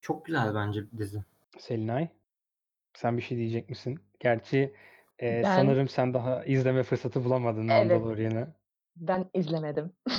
[0.00, 1.24] Çok güzel bence dizi.
[1.58, 2.08] Selinay,
[2.94, 4.00] sen bir şey diyecek misin?
[4.20, 4.74] Gerçi
[5.22, 8.54] eee, Ben sanırım sen daha izleme fırsatı bulamadın evet Mandalorian'ı.
[8.96, 9.92] ben izlemedim.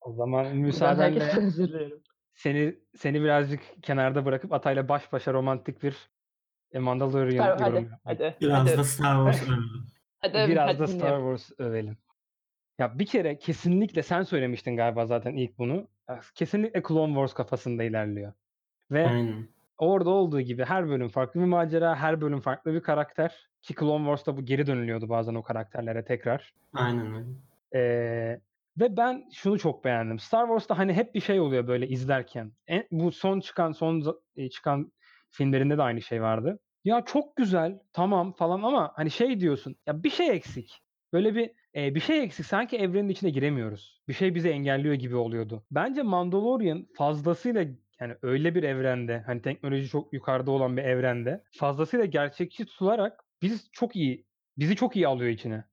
[0.00, 2.02] O zaman Buradan müsaadenle herkesten özür dilerim.
[2.34, 6.10] seni seni birazcık kenarda bırakıp Atay'la baş başa romantik bir
[6.72, 8.00] e, Mandalorian Star, yorumu hadi yapmak.
[8.04, 9.92] hadi Biraz da hadi Star Wars övelim.
[10.20, 11.36] hadi Biraz hadi da Star dinliyorum.
[11.38, 11.96] Wars övelim.
[12.78, 15.88] Ya bir kere kesinlikle sen söylemiştin galiba zaten ilk bunu.
[16.08, 18.32] Ya Kesinlikle Clone Wars kafasında ilerliyor.
[18.90, 19.48] Ve Aynen.
[19.78, 23.48] orada olduğu gibi her bölüm farklı bir macera, her bölüm farklı bir karakter.
[23.62, 26.54] Ki Clone Wars'ta bu geri dönülüyordu bazen o karakterlere tekrar.
[26.74, 27.26] Aynen öyle.
[27.74, 28.40] Ee,
[28.80, 30.18] ve ben şunu çok beğendim.
[30.18, 32.52] Star Wars'ta hani hep bir şey oluyor böyle izlerken.
[32.66, 34.92] En, bu son çıkan son e, çıkan
[35.30, 36.58] filmlerinde de aynı şey vardı.
[36.84, 39.76] Ya çok güzel, tamam falan ama hani şey diyorsun.
[39.86, 40.82] Ya bir şey eksik.
[41.12, 42.46] Böyle bir e, bir şey eksik.
[42.46, 44.02] Sanki evrenin içine giremiyoruz.
[44.08, 45.62] Bir şey bizi engelliyor gibi oluyordu.
[45.70, 47.64] Bence Mandalorian fazlasıyla
[48.00, 53.68] yani öyle bir evrende, hani teknoloji çok yukarıda olan bir evrende fazlasıyla gerçekçi tutularak biz
[53.72, 54.26] çok iyi,
[54.58, 55.64] bizi çok iyi alıyor içine.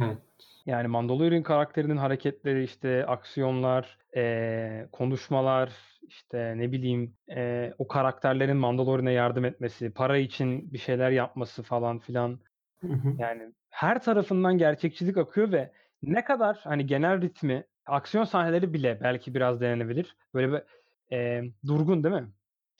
[0.00, 0.18] Evet.
[0.66, 5.72] Yani Mandalorian karakterinin hareketleri, işte aksiyonlar, eee, konuşmalar,
[6.08, 11.98] işte ne bileyim, eee, o karakterlerin Mandalorian'a yardım etmesi, para için bir şeyler yapması falan
[11.98, 12.40] filan.
[12.80, 13.14] Hı hı.
[13.18, 15.72] Yani her tarafından gerçekçilik akıyor ve
[16.02, 20.16] ne kadar hani genel ritmi, aksiyon sahneleri bile belki biraz denenebilir.
[20.34, 20.62] Böyle bir
[21.10, 22.28] eee, durgun değil mi?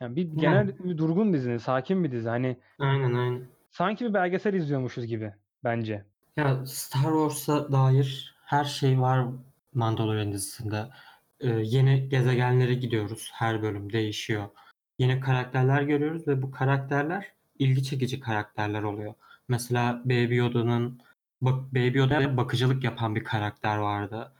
[0.01, 2.29] Yani bir genel Yani ritmi durgun dizinin, sakin bir dizi.
[2.29, 3.43] Hani aynen aynen.
[3.71, 5.33] sanki bir belgesel izliyormuşuz gibi
[5.65, 6.05] bence.
[6.37, 9.27] Ya Star Wars'a dair her şey var
[9.75, 10.87] Mandalorian dizisinde.
[11.41, 13.31] Ee, yeni gezegenlere gidiyoruz.
[13.33, 14.45] Her bölüm değişiyor.
[14.99, 19.15] Yeni karakterler görüyoruz ve bu karakterler ilgi çekici karakterler oluyor.
[19.49, 21.01] Mesela Baby Yoda'nın
[21.43, 24.33] bak Baby Yoda'ya bakıcılık yapan bir karakter vardı.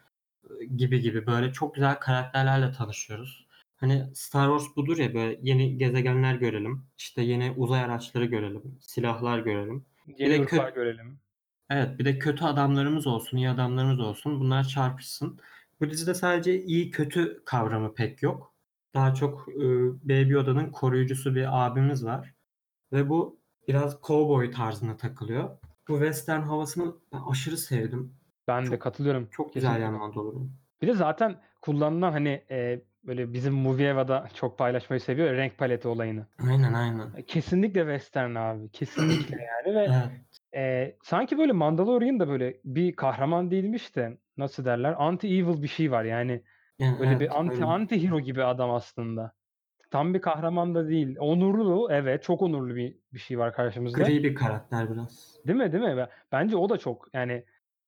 [0.61, 3.44] Ee, Gibi gibi böyle çok güzel karakterlerle tanışıyoruz.
[3.85, 6.87] Hani Star Wars budur ya böyle yeni gezegenler görelim.
[6.99, 8.79] işte yeni uzay araçları görelim.
[8.81, 9.85] Silahlar görelim.
[10.07, 11.19] Bir Yeni de ırklar kötü görelim.
[11.71, 14.41] Evet, bir de kötü adamlarımız olsun, iyi adamlarımız olsun.
[14.41, 15.39] Bunlar çarpışsın.
[15.81, 18.55] Bu dizide sadece iyi kötü kavramı pek yok.
[18.95, 19.63] Daha çok e,
[20.03, 22.35] Baby Yoda'nın koruyucusu bir abimiz var.
[22.93, 25.51] Ve bu biraz cowboy tarzına takılıyor.
[25.89, 28.15] Bu western havasını ben aşırı sevdim.
[28.49, 29.29] Ben de Çok katılıyorum.
[29.31, 30.51] çok güzel Kesinlikle yani Mandalorian.
[30.83, 35.89] Bir de zaten kullanılan, hani, eee, böyle bizim Movieva'da çok paylaşmayı seviyor ya renk paleti
[35.89, 36.27] olayını.
[36.39, 37.13] Aynen, aynen.
[37.15, 38.71] E, kesinlikle western abi.
[38.71, 40.11] Kesinlikle yani ve, Evet.
[40.55, 45.91] eee, sanki böyle Mandalorian da böyle bir kahraman değilmiş de nasıl derler, anti-evil bir şey
[45.93, 46.05] var.
[46.05, 46.45] Yani
[46.79, 47.65] Yani, böyle evet, bir anti öyle.
[47.65, 49.35] antihero gibi adam aslında.
[49.91, 51.17] Tam bir kahraman da değil.
[51.21, 54.03] Onurlu, evet, çok onurlu bir bir şey var karşımızda.
[54.05, 55.35] Gri bir karakter biraz.
[55.47, 55.97] Değil mi, değil mi?
[55.97, 57.45] Be bence o da çok yani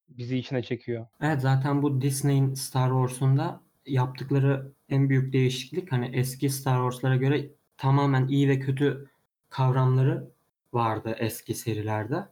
[0.08, 1.06] bizi içine çekiyor.
[1.20, 7.50] Evet, zaten bu Disney'in Star Wars'unda yaptıkları en büyük değişiklik hani eski Star Wars'lara göre
[7.76, 9.10] tamamen iyi ve kötü
[9.50, 10.30] kavramları
[10.72, 12.28] vardı eski serilerde.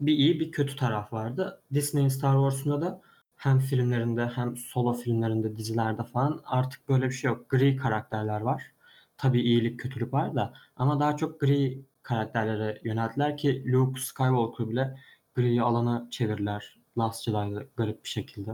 [0.00, 1.62] Bir iyi bir kötü taraf vardı.
[1.74, 3.02] Disney'in Star Wars'unda da
[3.36, 7.50] hem filmlerinde hem solo filmlerinde, dizilerde falan artık böyle bir şey yok.
[7.50, 8.72] Gri karakterler var.
[9.16, 14.98] Tabii iyilik, kötülük var da ama daha çok gri karakterlere yönelttiler ki Luke Skywalker bile
[15.34, 16.78] gri alana çevirdiler.
[16.98, 18.50] Last Jedi'da garip bir şekilde.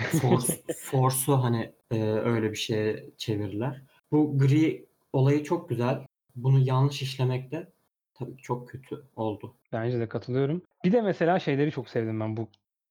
[0.00, 3.82] Force, Force'u hani e, öyle bir şeye çevirdiler.
[4.12, 6.06] Bu gri olayı çok güzel.
[6.36, 7.72] Bunu yanlış işlemek de
[8.14, 9.54] tabii çok kötü oldu.
[9.72, 10.62] Bence de katılıyorum.
[10.84, 12.48] Bir de mesela şeyleri çok sevdim ben bu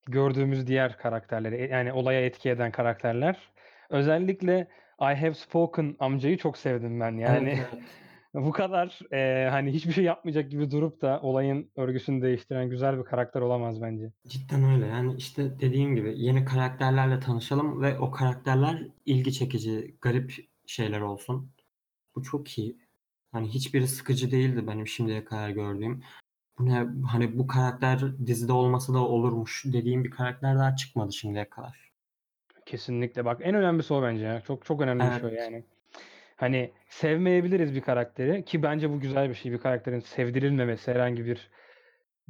[0.07, 3.37] gördüğümüz diğer karakterleri, e yani olaya etki eden karakterler.
[3.89, 4.67] Özellikle
[5.01, 7.11] I Have Spoken amcayı çok sevdim ben.
[7.17, 7.83] Yani Evet, evet.
[8.33, 13.03] bu kadar, eee, hani hiçbir şey yapmayacak gibi durup da olayın örgüsünü değiştiren güzel bir
[13.03, 14.11] karakter olamaz bence.
[14.27, 14.85] Cidden öyle.
[14.87, 20.33] Yani işte dediğim gibi yeni karakterlerle tanışalım ve o karakterler ilgi çekici, garip
[20.65, 21.51] şeyler olsun.
[22.15, 22.77] Bu çok iyi.
[23.31, 26.03] Hani hiçbiri sıkıcı değildi benim şimdiye kadar gördüğüm.
[26.59, 31.49] Bu ne hani bu karakter dizide olmasa da olurmuş dediğim bir karakter daha çıkmadı şimdiye
[31.49, 31.91] kadar.
[32.65, 33.25] Kesinlikle.
[33.25, 34.41] Bak en önemlisi o bence ya.
[34.41, 35.39] Çok çok önemli bir şey Evet.
[35.39, 35.63] yani.
[36.43, 39.51] Hani sevmeyebiliriz bir karakteri ki bence bu güzel bir şey.
[39.51, 41.49] Bir karakterin sevdirilmemesi herhangi bir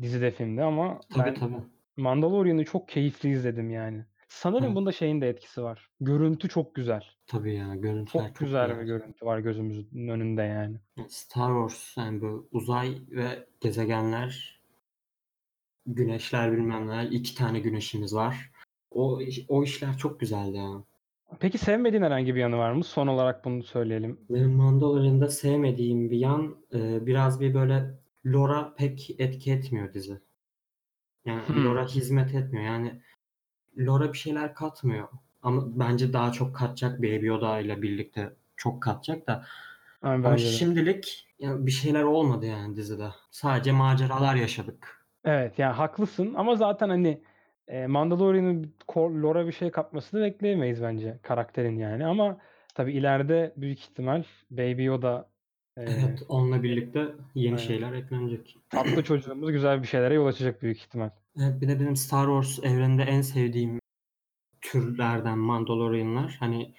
[0.01, 1.55] dizide, filmde ama Tabii ben tabii.
[1.97, 4.05] Mandalorian'ı çok keyifli izledim yani.
[4.27, 4.75] Sanırım Evet.
[4.75, 5.89] bunda şeyin de etkisi var.
[6.01, 7.03] Görüntü çok güzel.
[7.27, 10.77] Tabii ya görüntüler Çok çok güzel bir görüntü var gözümüzün önünde yani.
[11.07, 14.59] Star Wars yani bu uzay ve gezegenler,
[15.85, 17.03] güneşler bilmem neler.
[17.11, 18.51] iki tane güneşimiz var.
[18.91, 20.83] O o işler çok güzeldi ya.
[21.39, 22.83] Peki sevmediğin herhangi bir yanı var mı?
[22.83, 24.19] Son olarak bunu söyleyelim.
[24.29, 27.83] Benim Mandalorian'da sevmediğim bir yan e, biraz bir böyle
[28.25, 30.19] lore'a pek etki etmiyor dizi.
[31.25, 31.65] Yani Hımm.
[31.65, 32.65] lore'a hizmet etmiyor.
[32.65, 33.01] Yani
[33.77, 35.07] lore'a bir şeyler katmıyor.
[35.43, 39.45] Ama bence daha çok katacak Baby Yoda ile birlikte çok katacak da.
[40.01, 43.09] Aynen Ama şimdilik ya bir şeyler olmadı yani dizide.
[43.31, 45.05] Sadece maceralar yaşadık.
[45.25, 47.21] Evet, ya haklısın ama zaten hani,
[47.69, 52.37] eee, Mandalorian'ın ko lore'a bir şey katmasını bekleyemeyiz bence karakterin yani ama
[52.75, 55.29] tabii ileride büyük ihtimal Baby Yoda,
[55.77, 56.99] eee Evet, onunla birlikte
[57.35, 57.57] yeni Aynen.
[57.57, 58.57] şeyler eklenecek.
[58.69, 61.09] Tatlı çocuğumuz güzel bir şeylere yol açacak büyük ihtimal.
[61.41, 63.79] Evet, bir de benim Star Wars evreninde en sevdiğim
[64.61, 66.37] türlerden Mandalorianlar.
[66.39, 66.73] Hani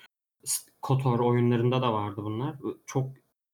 [0.82, 2.56] KOTOR oyunlarında da vardı bunlar.
[2.86, 3.10] Çok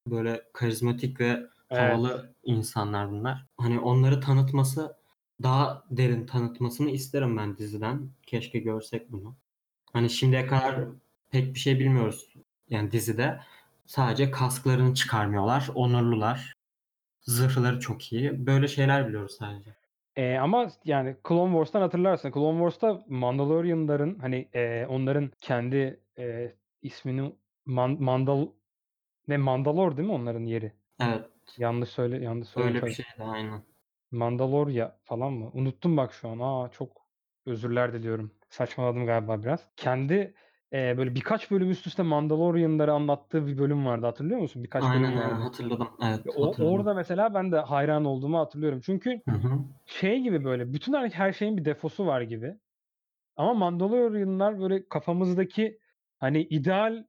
[0.07, 1.27] böyle karizmatik ve
[1.71, 1.81] Evet.
[1.81, 3.47] havalı insanlar bunlar.
[3.59, 4.97] Hani onları tanıtması,
[5.43, 8.11] daha derin tanıtmasını isterim ben diziden.
[8.27, 9.37] Keşke görsek bunu.
[9.93, 10.89] Hani şimdiye kadar
[11.31, 12.35] pek bir şey bilmiyoruz
[12.71, 13.41] yani dizide.
[13.87, 16.53] Sadece kasklarını çıkarmıyorlar, onurlular.
[17.23, 18.47] Zırhları çok iyi.
[18.47, 19.75] Böyle şeyler biliyoruz sadece.
[20.17, 22.33] Eee, ama yani Clone Wars'tan hatırlarsın.
[22.33, 27.33] Clone Wars'ta Mandalorian'ların hani, eee, onların kendi, eee, ismini
[27.67, 28.49] Man Mandal
[29.29, 30.73] ne Mandalore değil mi onların yeri?
[31.01, 31.31] Evet.
[31.59, 33.63] Yanlış söyle yanlış Öyle bir söylemiş şeydi aynen.
[34.11, 35.51] Mandalorian falan mı?
[35.55, 36.39] Unuttum bak şu an.
[36.41, 37.07] A, çok
[37.47, 38.35] özürler diliyorum.
[38.49, 39.69] Saçmaladım galiba biraz.
[39.77, 40.35] Kendi,
[40.73, 44.07] eee, böyle birkaç bölüm üst üste Mandalorian'ları anlattığı bir bölüm vardı.
[44.07, 44.65] Hatırlıyor musun?
[44.65, 45.43] Birkaç Aynen, bölüm vardı.
[45.43, 45.89] hatırladım.
[46.03, 46.67] Evet, o hatırladım.
[46.73, 48.81] orada mesela ben de hayran olduğumu hatırlıyorum.
[48.85, 49.65] Çünkü Hı hı.
[49.87, 52.55] şey gibi böyle bütün her her şeyin bir defosu var gibi.
[53.37, 55.79] Ama Mandalorian'lar böyle kafamızdaki
[56.19, 57.05] hani ideal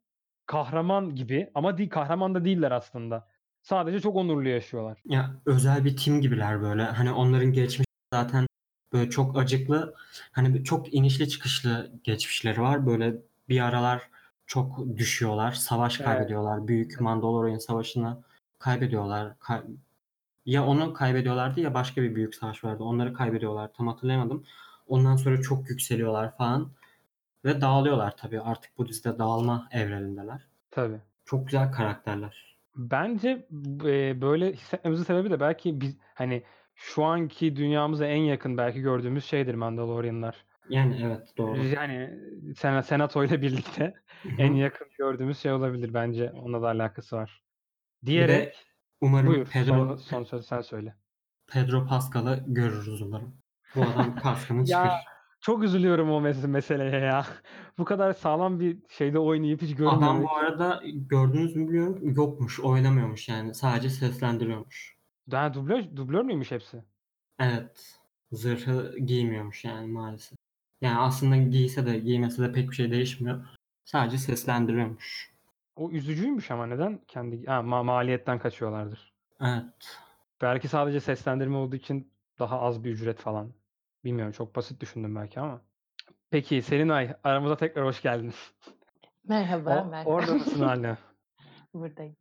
[0.46, 3.28] kahraman gibi ama değil kahraman da değiller aslında.
[3.62, 5.02] Sadece çok onurlu yaşıyorlar.
[5.06, 6.84] Ya özel bir tim gibiler böyle.
[6.84, 8.46] Hani onların geçmişi zaten
[8.94, 9.96] böyle çok acıklı.
[10.32, 12.86] Hani çok inişli çıkışlı geçmişleri var.
[12.86, 13.16] Böyle
[13.50, 14.10] bir aralar
[14.46, 15.52] çok düşüyorlar.
[15.52, 16.06] Savaş Evet.
[16.06, 16.68] kaybediyorlar.
[16.68, 18.24] Büyük Mandalorian Savaşı'nı
[18.60, 19.40] kaybediyorlar.
[19.40, 19.62] Kay-
[20.46, 22.84] ya onu kaybediyorlardı ya başka bir büyük savaş vardı.
[22.84, 23.74] Onları kaybediyorlar.
[23.74, 24.44] Tam hatırlayamadım.
[24.88, 26.72] Ondan sonra çok yükseliyorlar falan.
[27.46, 28.42] Ve dağılıyorlar tabii.
[28.42, 30.42] Artık bu dizide dağılma evrenindeler.
[30.72, 30.98] Tabii.
[31.26, 32.51] Çok güzel karakterler.
[32.76, 33.48] Bence
[33.86, 36.44] eee, böyle hissetmemizin sebebi de belki biz hani
[36.76, 40.46] şu anki dünyamıza en yakın belki gördüğümüz şeydir Mandalorian'lar.
[40.70, 41.68] Yani evet doğru.
[41.68, 42.20] Yani
[42.58, 43.94] Sena Senato ile birlikte
[44.24, 44.54] Hı en hı.
[44.54, 46.32] yakın gördüğümüz şey olabilir bence.
[46.32, 47.44] Onunla da alakası var.
[48.16, 48.66] Bir de Diyerek
[49.02, 50.98] umarım buyur son Pedro son sözü sen söyle.
[51.48, 53.42] Pedro Pascal'ı görürüz umarım.
[53.76, 55.11] Bu adam kaskını Ya çıkar.
[55.42, 57.26] Çok üzülüyorum o mes- meseleye ya.
[57.78, 60.24] Bu kadar sağlam bir şeyde oynayıp hiç Adam görünmemek.
[60.30, 64.98] bu arada gördünüz mü bilmiyorum yokmuş oynamıyormuş yani sadece seslendiriyormuş.
[65.32, 66.84] Daha dublör, dublör müymüş hepsi?
[67.40, 68.00] Evet
[68.32, 70.38] zırhı giymiyormuş yani maalesef.
[70.82, 73.46] Yani aslında giyse de giymese de pek bir şey değişmiyor.
[73.86, 75.32] Sadece seslendiriyormuş.
[75.76, 77.00] O üzücüymüş ama neden?
[77.08, 79.14] Kendi ha, ma- maliyetten kaçıyorlardır.
[79.42, 79.98] Evet.
[80.42, 83.54] Belki sadece seslendirme olduğu için daha az bir ücret falan.
[84.04, 85.62] Bilmiyorum çok basit düşündüm belki ama.
[86.32, 88.34] Peki Selinay aramıza tekrar hoş geldin.
[89.28, 90.10] Merhaba, O- merhaba.
[90.10, 90.98] orada mısın hala?
[91.74, 92.16] Buradayım.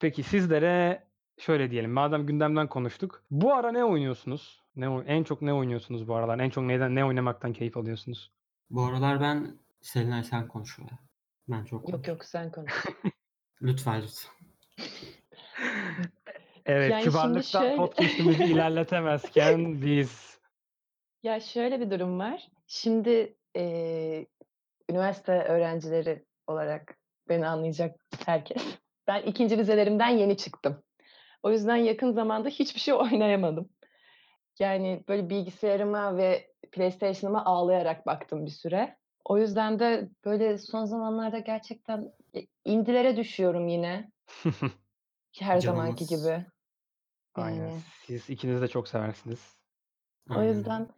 [0.00, 1.04] Peki sizlere
[1.38, 3.22] şöyle diyelim madem gündemden konuştuk.
[3.30, 4.62] Bu ara ne oynuyorsunuz?
[4.76, 6.38] Ne en çok ne oynuyorsunuz bu aralar?
[6.38, 8.32] En çok neyden ne oynamaktan keyif alıyorsunuz?
[8.70, 10.84] Bu aralar ben Selinay sen konuş ya.
[11.48, 12.14] Ben çok Yok konuşuyorum.
[12.14, 12.72] yok sen konuş.
[13.62, 14.32] Lütfen lütfen.
[16.66, 20.27] Evet, Yani kibarlıktan şöyle- podcast'imizi ilerletemezken biz
[21.22, 22.48] Ya şöyle bir durum var.
[22.66, 24.26] Şimdi eee,
[24.90, 26.98] üniversite öğrencileri olarak
[27.28, 28.62] beni anlayacak herkes.
[29.08, 30.82] Ben ikinci vizelerimden yeni çıktım.
[31.42, 33.68] O yüzden yakın zamanda hiçbir şey oynayamadım.
[34.58, 38.98] Yani böyle bilgisayarıma ve PlayStation'ıma ağlayarak baktım bir süre.
[39.24, 42.12] O yüzden de böyle son zamanlarda gerçekten
[42.64, 44.10] indilere düşüyorum yine.
[45.40, 46.22] Her zamanki Canımız.
[46.22, 46.46] gibi.
[47.34, 47.82] aynen Yani.
[48.06, 49.56] siz ikiniz de çok seversiniz.
[50.30, 50.54] O Aynen.
[50.54, 50.88] yüzden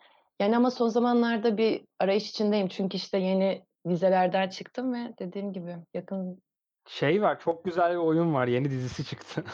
[0.40, 2.68] yani ama son zamanlarda bir arayış içindeyim.
[2.68, 6.42] Çünkü işte yeni vizelerden çıktım ve dediğim gibi yakın
[6.88, 8.46] Şey var, çok güzel bir oyun var.
[8.46, 9.44] Yeni dizisi çıktı.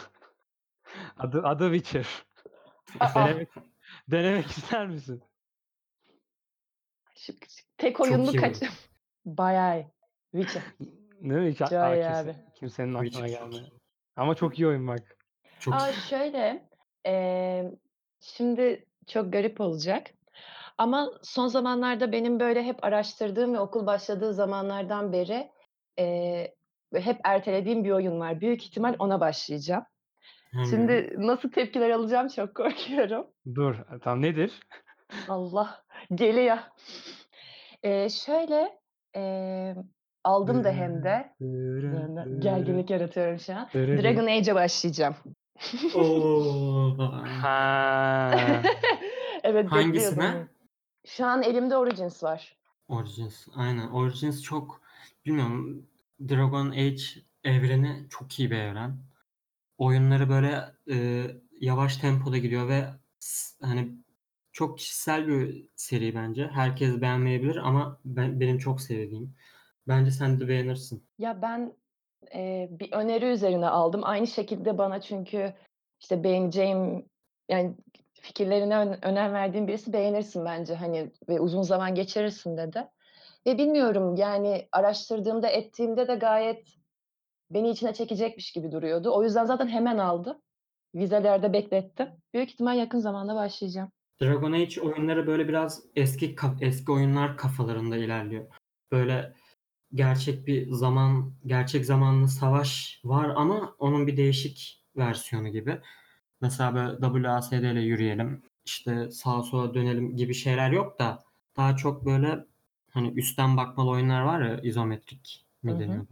[1.18, 2.07] Adı adı Witcher.
[3.01, 3.49] Aa, Denemek,
[4.11, 5.22] denemek ister misin?
[7.16, 7.32] şu-
[7.78, 8.57] tek oyunlu iyi kaç
[9.24, 9.87] bayağı iyi.
[10.32, 10.62] Witcher.
[11.20, 11.51] Değil mi?
[11.51, 12.37] Hiç a- Cahil kimse- abi.
[12.55, 13.72] kimsenin aklına Witcher çok iyi.
[14.16, 15.16] Ama çok iyi oyun bak.
[15.61, 16.68] Çok Aa şöyle
[17.07, 17.72] eee,
[18.20, 20.11] şimdi çok garip olacak.
[20.79, 25.51] Ama son zamanlarda benim böyle hep araştırdığım ve okul başladığı zamanlardan beri
[25.99, 26.55] eee,
[26.95, 28.41] hep ertelediğim bir oyun var.
[28.41, 29.85] Büyük ihtimal ona başlayacağım.
[30.53, 33.27] Hem- Şimdi nasıl tepkiler alacağım çok korkuyorum.
[33.55, 34.61] Dur, tamam nedir?
[35.29, 36.57] Allah geliyor.
[37.85, 38.79] Eee, şöyle
[39.16, 39.77] eee,
[40.24, 41.33] aldım da hem de
[42.39, 43.68] gerginlik yaratıyorum şu an.
[43.74, 45.16] Dragon Age'e başlayacağım.
[45.95, 46.97] Oo.
[47.43, 48.62] Ha.
[49.45, 50.18] evet Hangisine?
[50.24, 50.49] bekliyordum.
[51.07, 52.57] Şu an elimde Origins var.
[52.88, 53.46] Origins.
[53.54, 53.88] Aynen.
[53.88, 54.80] Origins çok
[55.26, 55.86] bilmiyorum.
[56.28, 57.02] Dragon Age
[57.44, 58.98] evreni çok iyi bir evren.
[59.78, 61.26] Oyunları böyle e,
[61.61, 62.84] yavaş tempoda gidiyor ve
[63.62, 63.92] hani
[64.52, 66.46] çok kişisel bir seri bence.
[66.48, 69.34] Herkes beğenmeyebilir ama ben benim çok sevdiğim.
[69.88, 71.04] Bence sen de beğenirsin.
[71.18, 71.72] Ya ben
[72.34, 74.00] eee, bir öneri üzerine aldım.
[74.04, 75.54] Aynı şekilde bana çünkü
[76.00, 77.09] işte beğeneceğim
[77.48, 77.74] yani
[78.20, 82.86] fikirlerine ön- önem verdiğim birisi beğenirsin bence hani ve uzun zaman geçirirsin dedi.
[83.46, 86.66] Ve bilmiyorum yani araştırdığımda ettiğimde de gayet
[87.50, 89.12] beni içine çekecekmiş gibi duruyordu.
[89.14, 90.36] O yüzden zaten hemen aldım.
[90.94, 92.08] Vizelerde beklettim.
[92.34, 93.90] Büyük ihtimal yakın zamanda başlayacağım.
[94.22, 98.46] Dragon Age oyunları böyle biraz eski eski oyunlar kafalarında ilerliyor.
[98.92, 99.32] Böyle
[99.94, 105.80] gerçek bir zaman, gerçek zamanlı savaş var ama onun bir değişik versiyonu gibi.
[106.41, 111.22] Mesela böyle WASD ile yürüyelim, işte sağa sola dönelim gibi şeyler yok da
[111.57, 112.45] daha çok böyle
[112.91, 115.80] hani üstten bakmalı oyunlar var ya izometrik mi Hı hı.
[115.80, 116.09] deniyordu?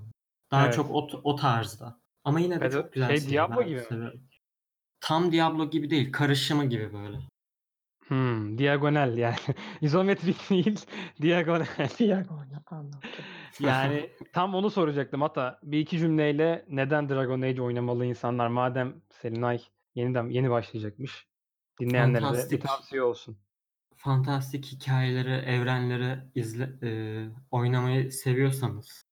[0.51, 0.75] Daha Evet.
[0.75, 1.99] çok o, o tarzda.
[2.25, 4.13] Ama yine de Ve de çok güzel şey, Diablo gibi mi?
[5.01, 7.19] Tam Diablo gibi değil, karışımı gibi böyle.
[8.09, 9.37] Hmm, diagonal yani.
[9.81, 10.87] İzometrik değil,
[11.23, 11.67] diagonal.
[11.99, 13.01] Diagonal anladım.
[13.61, 15.23] Yani tam onu soracaktım.
[15.23, 19.61] Hatta bir iki cümleyle neden Dragon Age oynamalı insanlar madem Selinay
[19.95, 21.27] yeniden yeni başlayacakmış.
[21.81, 22.63] Dinleyenlere de bir Fantastik.
[22.63, 23.39] tavsiye olsun.
[23.97, 26.91] fantastik hikayeleri, evrenleri izle, e,
[27.51, 29.07] oynamayı seviyorsanız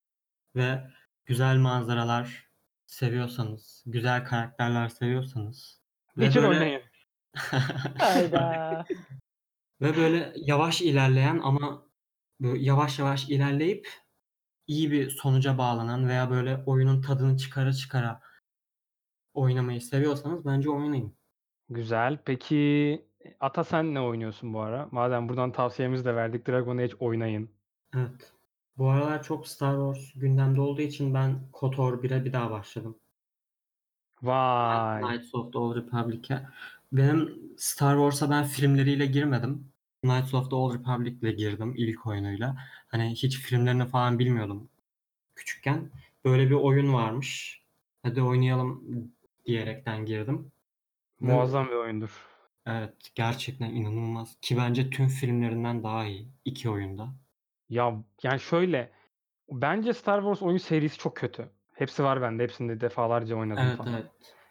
[0.57, 0.91] ve
[1.27, 2.51] güzel manzaralar
[2.87, 5.81] seviyorsanız, güzel karakterler seviyorsanız
[6.19, 6.83] ve Witcher böyle, oynayın.
[7.99, 8.85] Hayda.
[9.81, 11.87] ve böyle yavaş ilerleyen ama
[12.41, 13.89] böyle yavaş yavaş ilerleyip
[14.67, 18.21] iyi bir sonuca bağlanan veya böyle oyunun tadını çıkara çıkara
[19.35, 21.13] oynamayı seviyorsanız bence oynayın.
[21.71, 22.19] Güzel.
[22.25, 23.05] Peki
[23.41, 24.89] Ata sen ne oynuyorsun bu ara?
[24.91, 26.49] Madem buradan tavsiyemizi de verdik.
[26.49, 27.51] Dragon Age oynayın.
[27.97, 28.33] Evet.
[28.79, 32.99] Bu aralar çok Star Wars gündemde olduğu için ben KOTOR 1'e bir daha başladım.
[34.23, 35.03] Vay.
[35.03, 36.47] Knights of the Old Republic'e.
[36.93, 39.73] Benim Star Wars'a ben filmleriyle girmedim.
[40.03, 42.57] Knights of the Old Republic'le girdim ilk oyunuyla.
[42.89, 44.69] Hani hiç filmlerini falan bilmiyordum
[45.37, 45.91] küçükken.
[46.25, 47.63] Böyle bir oyun varmış.
[48.03, 48.85] Hadi oynayalım
[49.45, 50.53] diyerekten girdim.
[51.23, 52.27] Ve Muazzam bir oyundur.
[52.67, 57.09] Evet, gerçekten inanılmaz ki bence tüm filmlerinden daha iyi iki oyunda.
[57.69, 58.93] Ya yani şöyle
[59.51, 61.51] bence Star Wars oyun serisi çok kötü.
[61.75, 62.43] Hepsi var bende.
[62.43, 63.93] Hepsini de defalarca oynadım Evet, falan.
[63.95, 64.07] evet.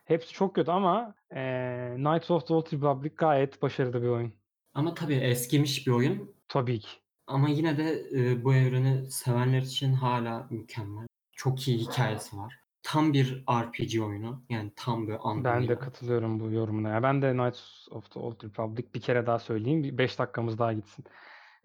[0.05, 4.33] Hepsi çok kötü ama eee Knights of the Old Republic gayet başarılı bir oyun.
[4.73, 6.35] Ama tabii eskimiş bir oyun.
[6.47, 6.87] Tabii ki.
[7.27, 11.07] Ama yine de e, bu evreni sevenler için hala mükemmel.
[11.31, 12.60] Çok iyi hikayesi var.
[12.83, 14.45] Tam bir RPG oyunu.
[14.49, 15.79] Yani tam bir Ben de anlamıyla.
[15.79, 16.89] katılıyorum bu yorumuna.
[16.89, 19.97] Ya ben de Knights of the Old Republic bir kere daha söyleyeyim.
[19.97, 21.05] 5 dakikamız daha gitsin.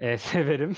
[0.01, 0.77] Eee, severim.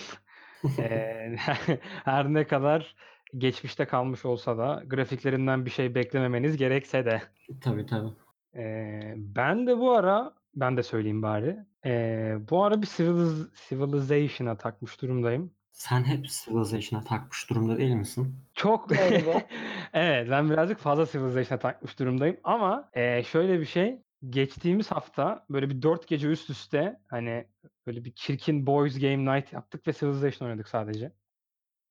[0.79, 1.37] Eee,
[2.05, 2.97] her ne kadar
[3.39, 7.23] geçmişte kalmış olsa da grafiklerinden bir şey beklememeniz gerekse de.
[7.61, 8.13] Tabii tabii.
[8.55, 11.57] Eee, ben de bu ara ben de söyleyeyim bari.
[11.85, 15.55] Eee, bu ara bir Civiliz Civilization'a takmış durumdayım.
[15.79, 18.35] Sen hep Civilization'a takmış durumda değil misin?
[18.55, 18.89] Çok.
[19.93, 25.71] Evet, ben birazcık fazla Civilization'a takmış durumdayım ama eee, şöyle bir şey, geçtiğimiz hafta böyle
[25.71, 27.47] bir 4 gece üst üste hani
[27.87, 31.13] böyle bir çirkin boys game night yaptık ve Civilization oynadık sadece.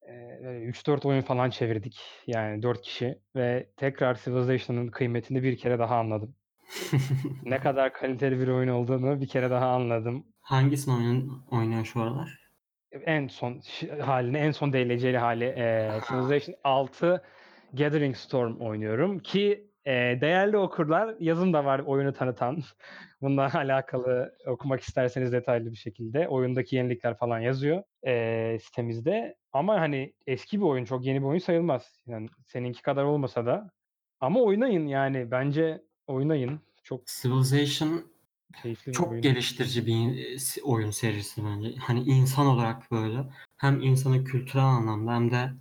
[0.07, 5.79] Eee, böyle 3-4 oyun falan çevirdik yani 4 kişi ve tekrar Civilization'ın kıymetini bir kere
[5.79, 6.35] daha anladım.
[7.43, 10.25] Ne kadar kaliteli bir oyun olduğunu bir kere daha anladım.
[10.41, 12.46] Hangisini oyun, oynuyor şu aralar?
[13.05, 15.99] En son ş hâlini, en son DLC'li hâli, eee, Ha.
[16.07, 17.21] Civilization 6
[17.73, 22.57] Gathering Storm oynuyorum ki, eee, değerli okurlar yazım da var oyunu tanıtan.
[23.21, 29.35] Bununla alakalı okumak isterseniz detaylı bir şekilde oyundaki yenilikler falan yazıyor, eee, sitemizde.
[29.51, 32.01] Ama hani eski bir oyun, çok yeni bir oyun sayılmaz.
[32.07, 33.69] Yani seninki kadar olmasa da
[34.19, 36.59] ama oynayın yani bence oynayın.
[36.83, 38.03] Çok Civilization
[38.63, 39.21] keyifli çok oyun.
[39.21, 41.75] geliştirici bir s- oyun serisi bence.
[41.75, 43.23] Hani insan olarak böyle
[43.57, 45.51] hem insanı kültürel anlamda hem de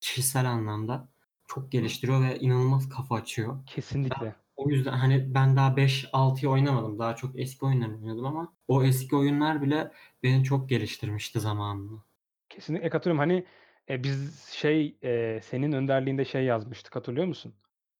[0.00, 1.08] kişisel anlamda
[1.48, 3.58] çok geliştiriyor ve inanılmaz kafa açıyor.
[3.66, 4.34] Kesinlikle.
[4.56, 6.98] O yüzden hani ben daha 5-6'yı oynamadım.
[6.98, 9.92] Daha çok eski oyunlar oynuyordum ama o eski oyunlar bile
[10.22, 12.02] beni çok geliştirmişti zamanında.
[12.48, 13.18] Kesinlikle katılıyorum.
[13.18, 13.44] Hani,
[13.88, 17.54] eee, biz şey, eee, senin önderliğinde şey yazmıştık hatırlıyor musun?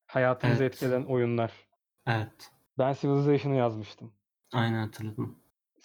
[0.06, 0.74] Hayatımızı Evet.
[0.74, 1.52] etkileyen oyunlar.
[2.06, 2.50] Evet.
[2.80, 4.14] Ben Civilization'ı yazmıştım.
[4.52, 5.38] Aynen hatırladım.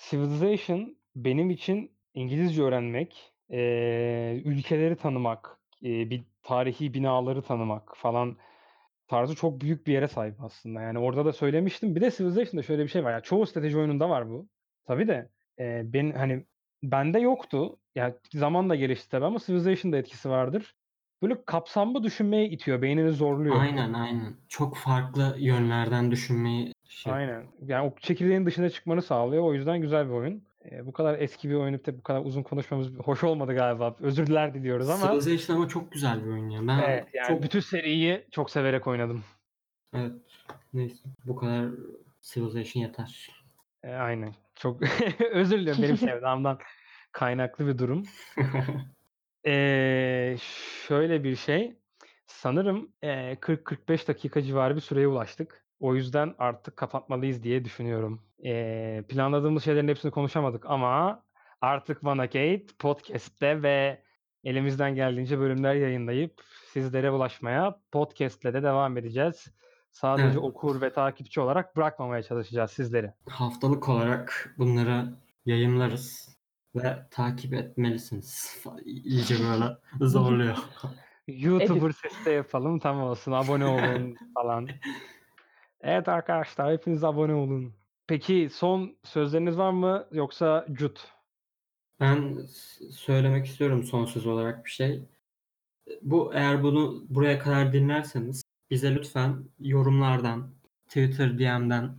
[0.09, 8.37] Civilization benim için İngilizce öğrenmek, eee, ülkeleri tanımak, eee, bir tarihi binaları tanımak falan
[9.07, 10.81] tarzı çok büyük bir yere sahip aslında.
[10.81, 11.95] Yani orada da söylemiştim.
[11.95, 13.11] Bir de Civilization'da şöyle bir şey var.
[13.13, 14.49] Ya çoğu strateji oyununda var bu.
[14.85, 15.29] Tabii de,
[15.59, 16.45] eee, ben hani
[16.83, 17.79] bende yoktu.
[17.95, 20.75] Ya zamanla gelişti tabii ama Civilization'da etkisi vardır.
[21.23, 23.55] Böyle kapsamlı düşünmeye itiyor, beynini zorluyor.
[23.59, 24.37] Aynen aynen.
[24.49, 27.47] Çok farklı yönlerden düşünmeyi şey Aynen.
[27.65, 29.43] Yani o çekirdeğin dışına çıkmanı sağlıyor.
[29.43, 30.43] O yüzden güzel bir oyun.
[30.65, 33.95] Eee, bu kadar eski bir oyunu bu kadar uzun konuşmamız hoş olmadı galiba.
[33.99, 36.61] Özür diler diliyoruz ama Civilization ama çok güzel bir oyun ya.
[36.67, 39.23] Ben Evet, yani çok bütün seriyi çok severek oynadım.
[39.93, 40.11] evet
[40.73, 41.69] neyse bu kadar
[42.21, 43.29] Civilization yeter.
[43.83, 44.33] Eee, aynen.
[44.55, 44.81] Çok
[45.31, 46.59] özür diliyorum benim sevdamdan
[47.11, 48.03] kaynaklı bir durum.
[49.45, 50.37] Eee,
[50.87, 51.75] şöyle bir şey,
[52.27, 55.64] sanırım, eee, 40-45 dakika civarı bir süreye ulaştık.
[55.85, 58.21] O yüzden artık kapatmalıyız diye düşünüyorum.
[58.39, 61.23] Eee, planladığımız şeylerin hepsini konuşamadık ama
[61.61, 64.01] artık Vanacade podcast'te ve
[64.43, 66.41] elimizden geldiğince bölümler yayınlayıp
[66.73, 69.47] sizlere ulaşmaya podcast'le de devam edeceğiz.
[69.91, 70.37] Sadece Evet.
[70.37, 73.13] okur ve takipçi olarak bırakmamaya çalışacağız sizleri.
[73.29, 75.13] Haftalık olarak bunları
[75.45, 76.37] yayınlarız
[76.75, 78.63] ve takip etmelisiniz.
[78.85, 80.57] İyice böyle zorluyor.
[81.27, 83.31] YouTuber sesi de yapalım tam olsun.
[83.31, 84.67] Abone olun falan.
[85.87, 87.73] Evet arkadaşlar hepiniz abone olun.
[88.07, 91.07] Peki son sözleriniz var mı yoksa cut?
[91.99, 92.39] Ben
[92.91, 95.01] söylemek istiyorum son söz olarak bir şey.
[96.01, 100.49] Bu eğer bunu buraya kadar dinlerseniz bize lütfen yorumlardan,
[100.87, 101.97] Twitter DM'den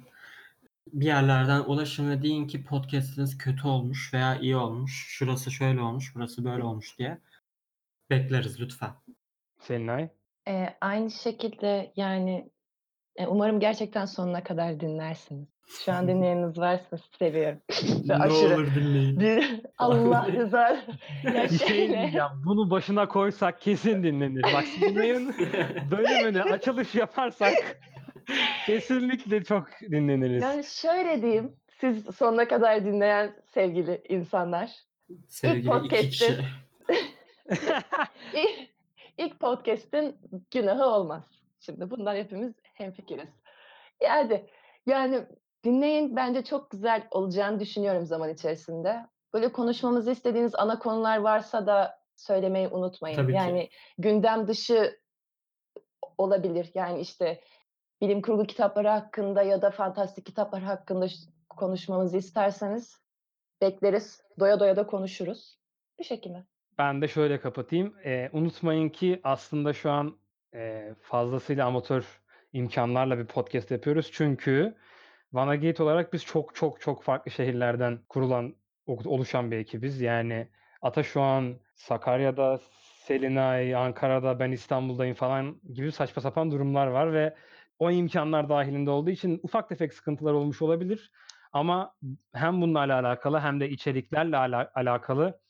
[0.93, 5.07] bir yerlerden ulaşın ve deyin ki podcast'iniz kötü olmuş veya iyi olmuş.
[5.09, 7.19] Şurası şöyle olmuş, burası böyle olmuş diye.
[8.11, 8.91] Bekleriz lütfen.
[9.61, 10.09] Selinay.
[10.47, 12.51] Eee, aynı şekilde yani,
[13.29, 15.49] umarım gerçekten sonuna kadar dinlersiniz.
[15.85, 17.59] Şu an dinleyeniniz varsa seviyorum.
[18.07, 19.63] Ne aşırı olur dinleyin.
[19.79, 20.83] Allah rızası.
[21.25, 22.29] Ya Bir şey diyeceğim.
[22.47, 24.43] Bunu başına koysak kesin dinlenir.
[24.43, 25.35] Bak Selinay'ın
[25.91, 27.55] bölümüne açılış yaparsak
[28.67, 30.43] kesinlikle çok dinleniriz.
[30.43, 34.71] yani şöyle diyeyim, siz sonuna kadar dinleyen sevgili insanlar.
[35.29, 36.35] Sevgili iki podcast'te- kişi.
[38.35, 38.69] İlk,
[39.19, 40.17] ilk podcast'in
[40.51, 41.25] günahı olmaz.
[41.61, 43.29] Şimdi bundan hepimiz hemfikiriz.
[44.03, 44.47] Yani
[44.87, 45.27] yani
[45.65, 49.07] dinleyin bence çok güzel olacağını düşünüyorum zaman içerisinde.
[49.35, 53.17] Böyle konuşmamızı istediğiniz ana konular varsa da söylemeyi unutmayın.
[53.17, 53.37] Tabii ki.
[53.37, 53.69] yani
[53.99, 55.01] gündem dışı
[56.19, 56.71] olabilir.
[56.75, 57.41] Yani işte
[58.01, 61.07] bilim kurgu kitapları hakkında ya da fantastik kitaplar hakkında
[61.49, 63.01] konuşmamızı isterseniz
[63.61, 64.23] bekleriz.
[64.41, 65.59] Doya doya da konuşuruz.
[65.99, 66.45] Bu şekilde.
[66.79, 67.95] Ben de şöyle kapatayım.
[68.05, 70.19] Eee, unutmayın ki aslında şu an,
[70.55, 72.23] eee, fazlasıyla amatör
[72.57, 74.11] imkânlarla bir podcast yapıyoruz.
[74.13, 74.75] Çünkü
[75.33, 78.55] Vanagate olarak biz çok çok çok farklı şehirlerden kurulan,
[78.87, 80.01] oluşan bir ekibiz.
[80.01, 80.49] Yani
[80.83, 82.61] Ata şu an Sakarya'da,
[83.07, 87.37] Selinay Ankara'da, ben İstanbul'dayım falan gibi saçma sapan durumlar var ve
[87.79, 91.11] o imkânlar dâhilinde olduğu için ufak tefek sıkıntılar olmuş olabilir.
[91.53, 91.95] Ama
[92.35, 95.41] hem bunlarla alakalı hem de içeriklerle ala alakalı,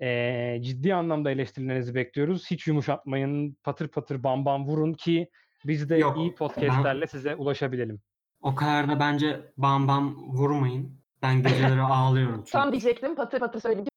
[0.00, 2.50] eee, ciddi anlamda eleştirilerinizi bekliyoruz.
[2.50, 5.30] Hiç yumuşatmayın, patır patır bam bam vurun ki
[5.68, 8.00] biz de Yok, iyi ben podcast'lerle size ulaşabilelim.
[8.40, 11.00] O kadar da bence bam bam vurmayın.
[11.22, 12.72] Ben geceleri ağlıyorum Tam çünkü.
[12.72, 13.14] diyecektim.
[13.14, 13.90] Patır patır söyleyeyim ki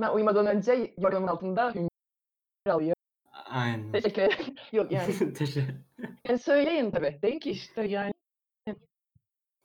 [0.00, 1.88] ben uyumadan önce yorumun altında hüngür
[2.68, 2.94] alıyor.
[3.50, 3.92] Aynen.
[3.92, 4.54] Teşekkür ederim.
[4.72, 5.34] Yok yani.
[5.34, 5.74] Teşekkür
[6.28, 7.18] Yani söyleyin tabii.
[7.22, 8.12] Deyin ki işte yani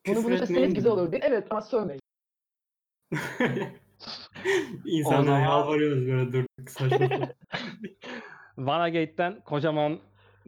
[0.07, 1.23] bunu bunu etmeyin güzel olur deyin.
[1.25, 2.01] Evet ama söylemeyin.
[4.85, 7.09] O İnsanlara zaman yalvarıyoruz böyle durduk saçma.
[8.57, 9.99] Vanagate'den kocaman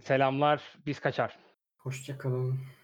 [0.03, 0.61] selamlar.
[0.85, 1.37] Biz kaçar.
[1.77, 2.59] Hoşça kalın.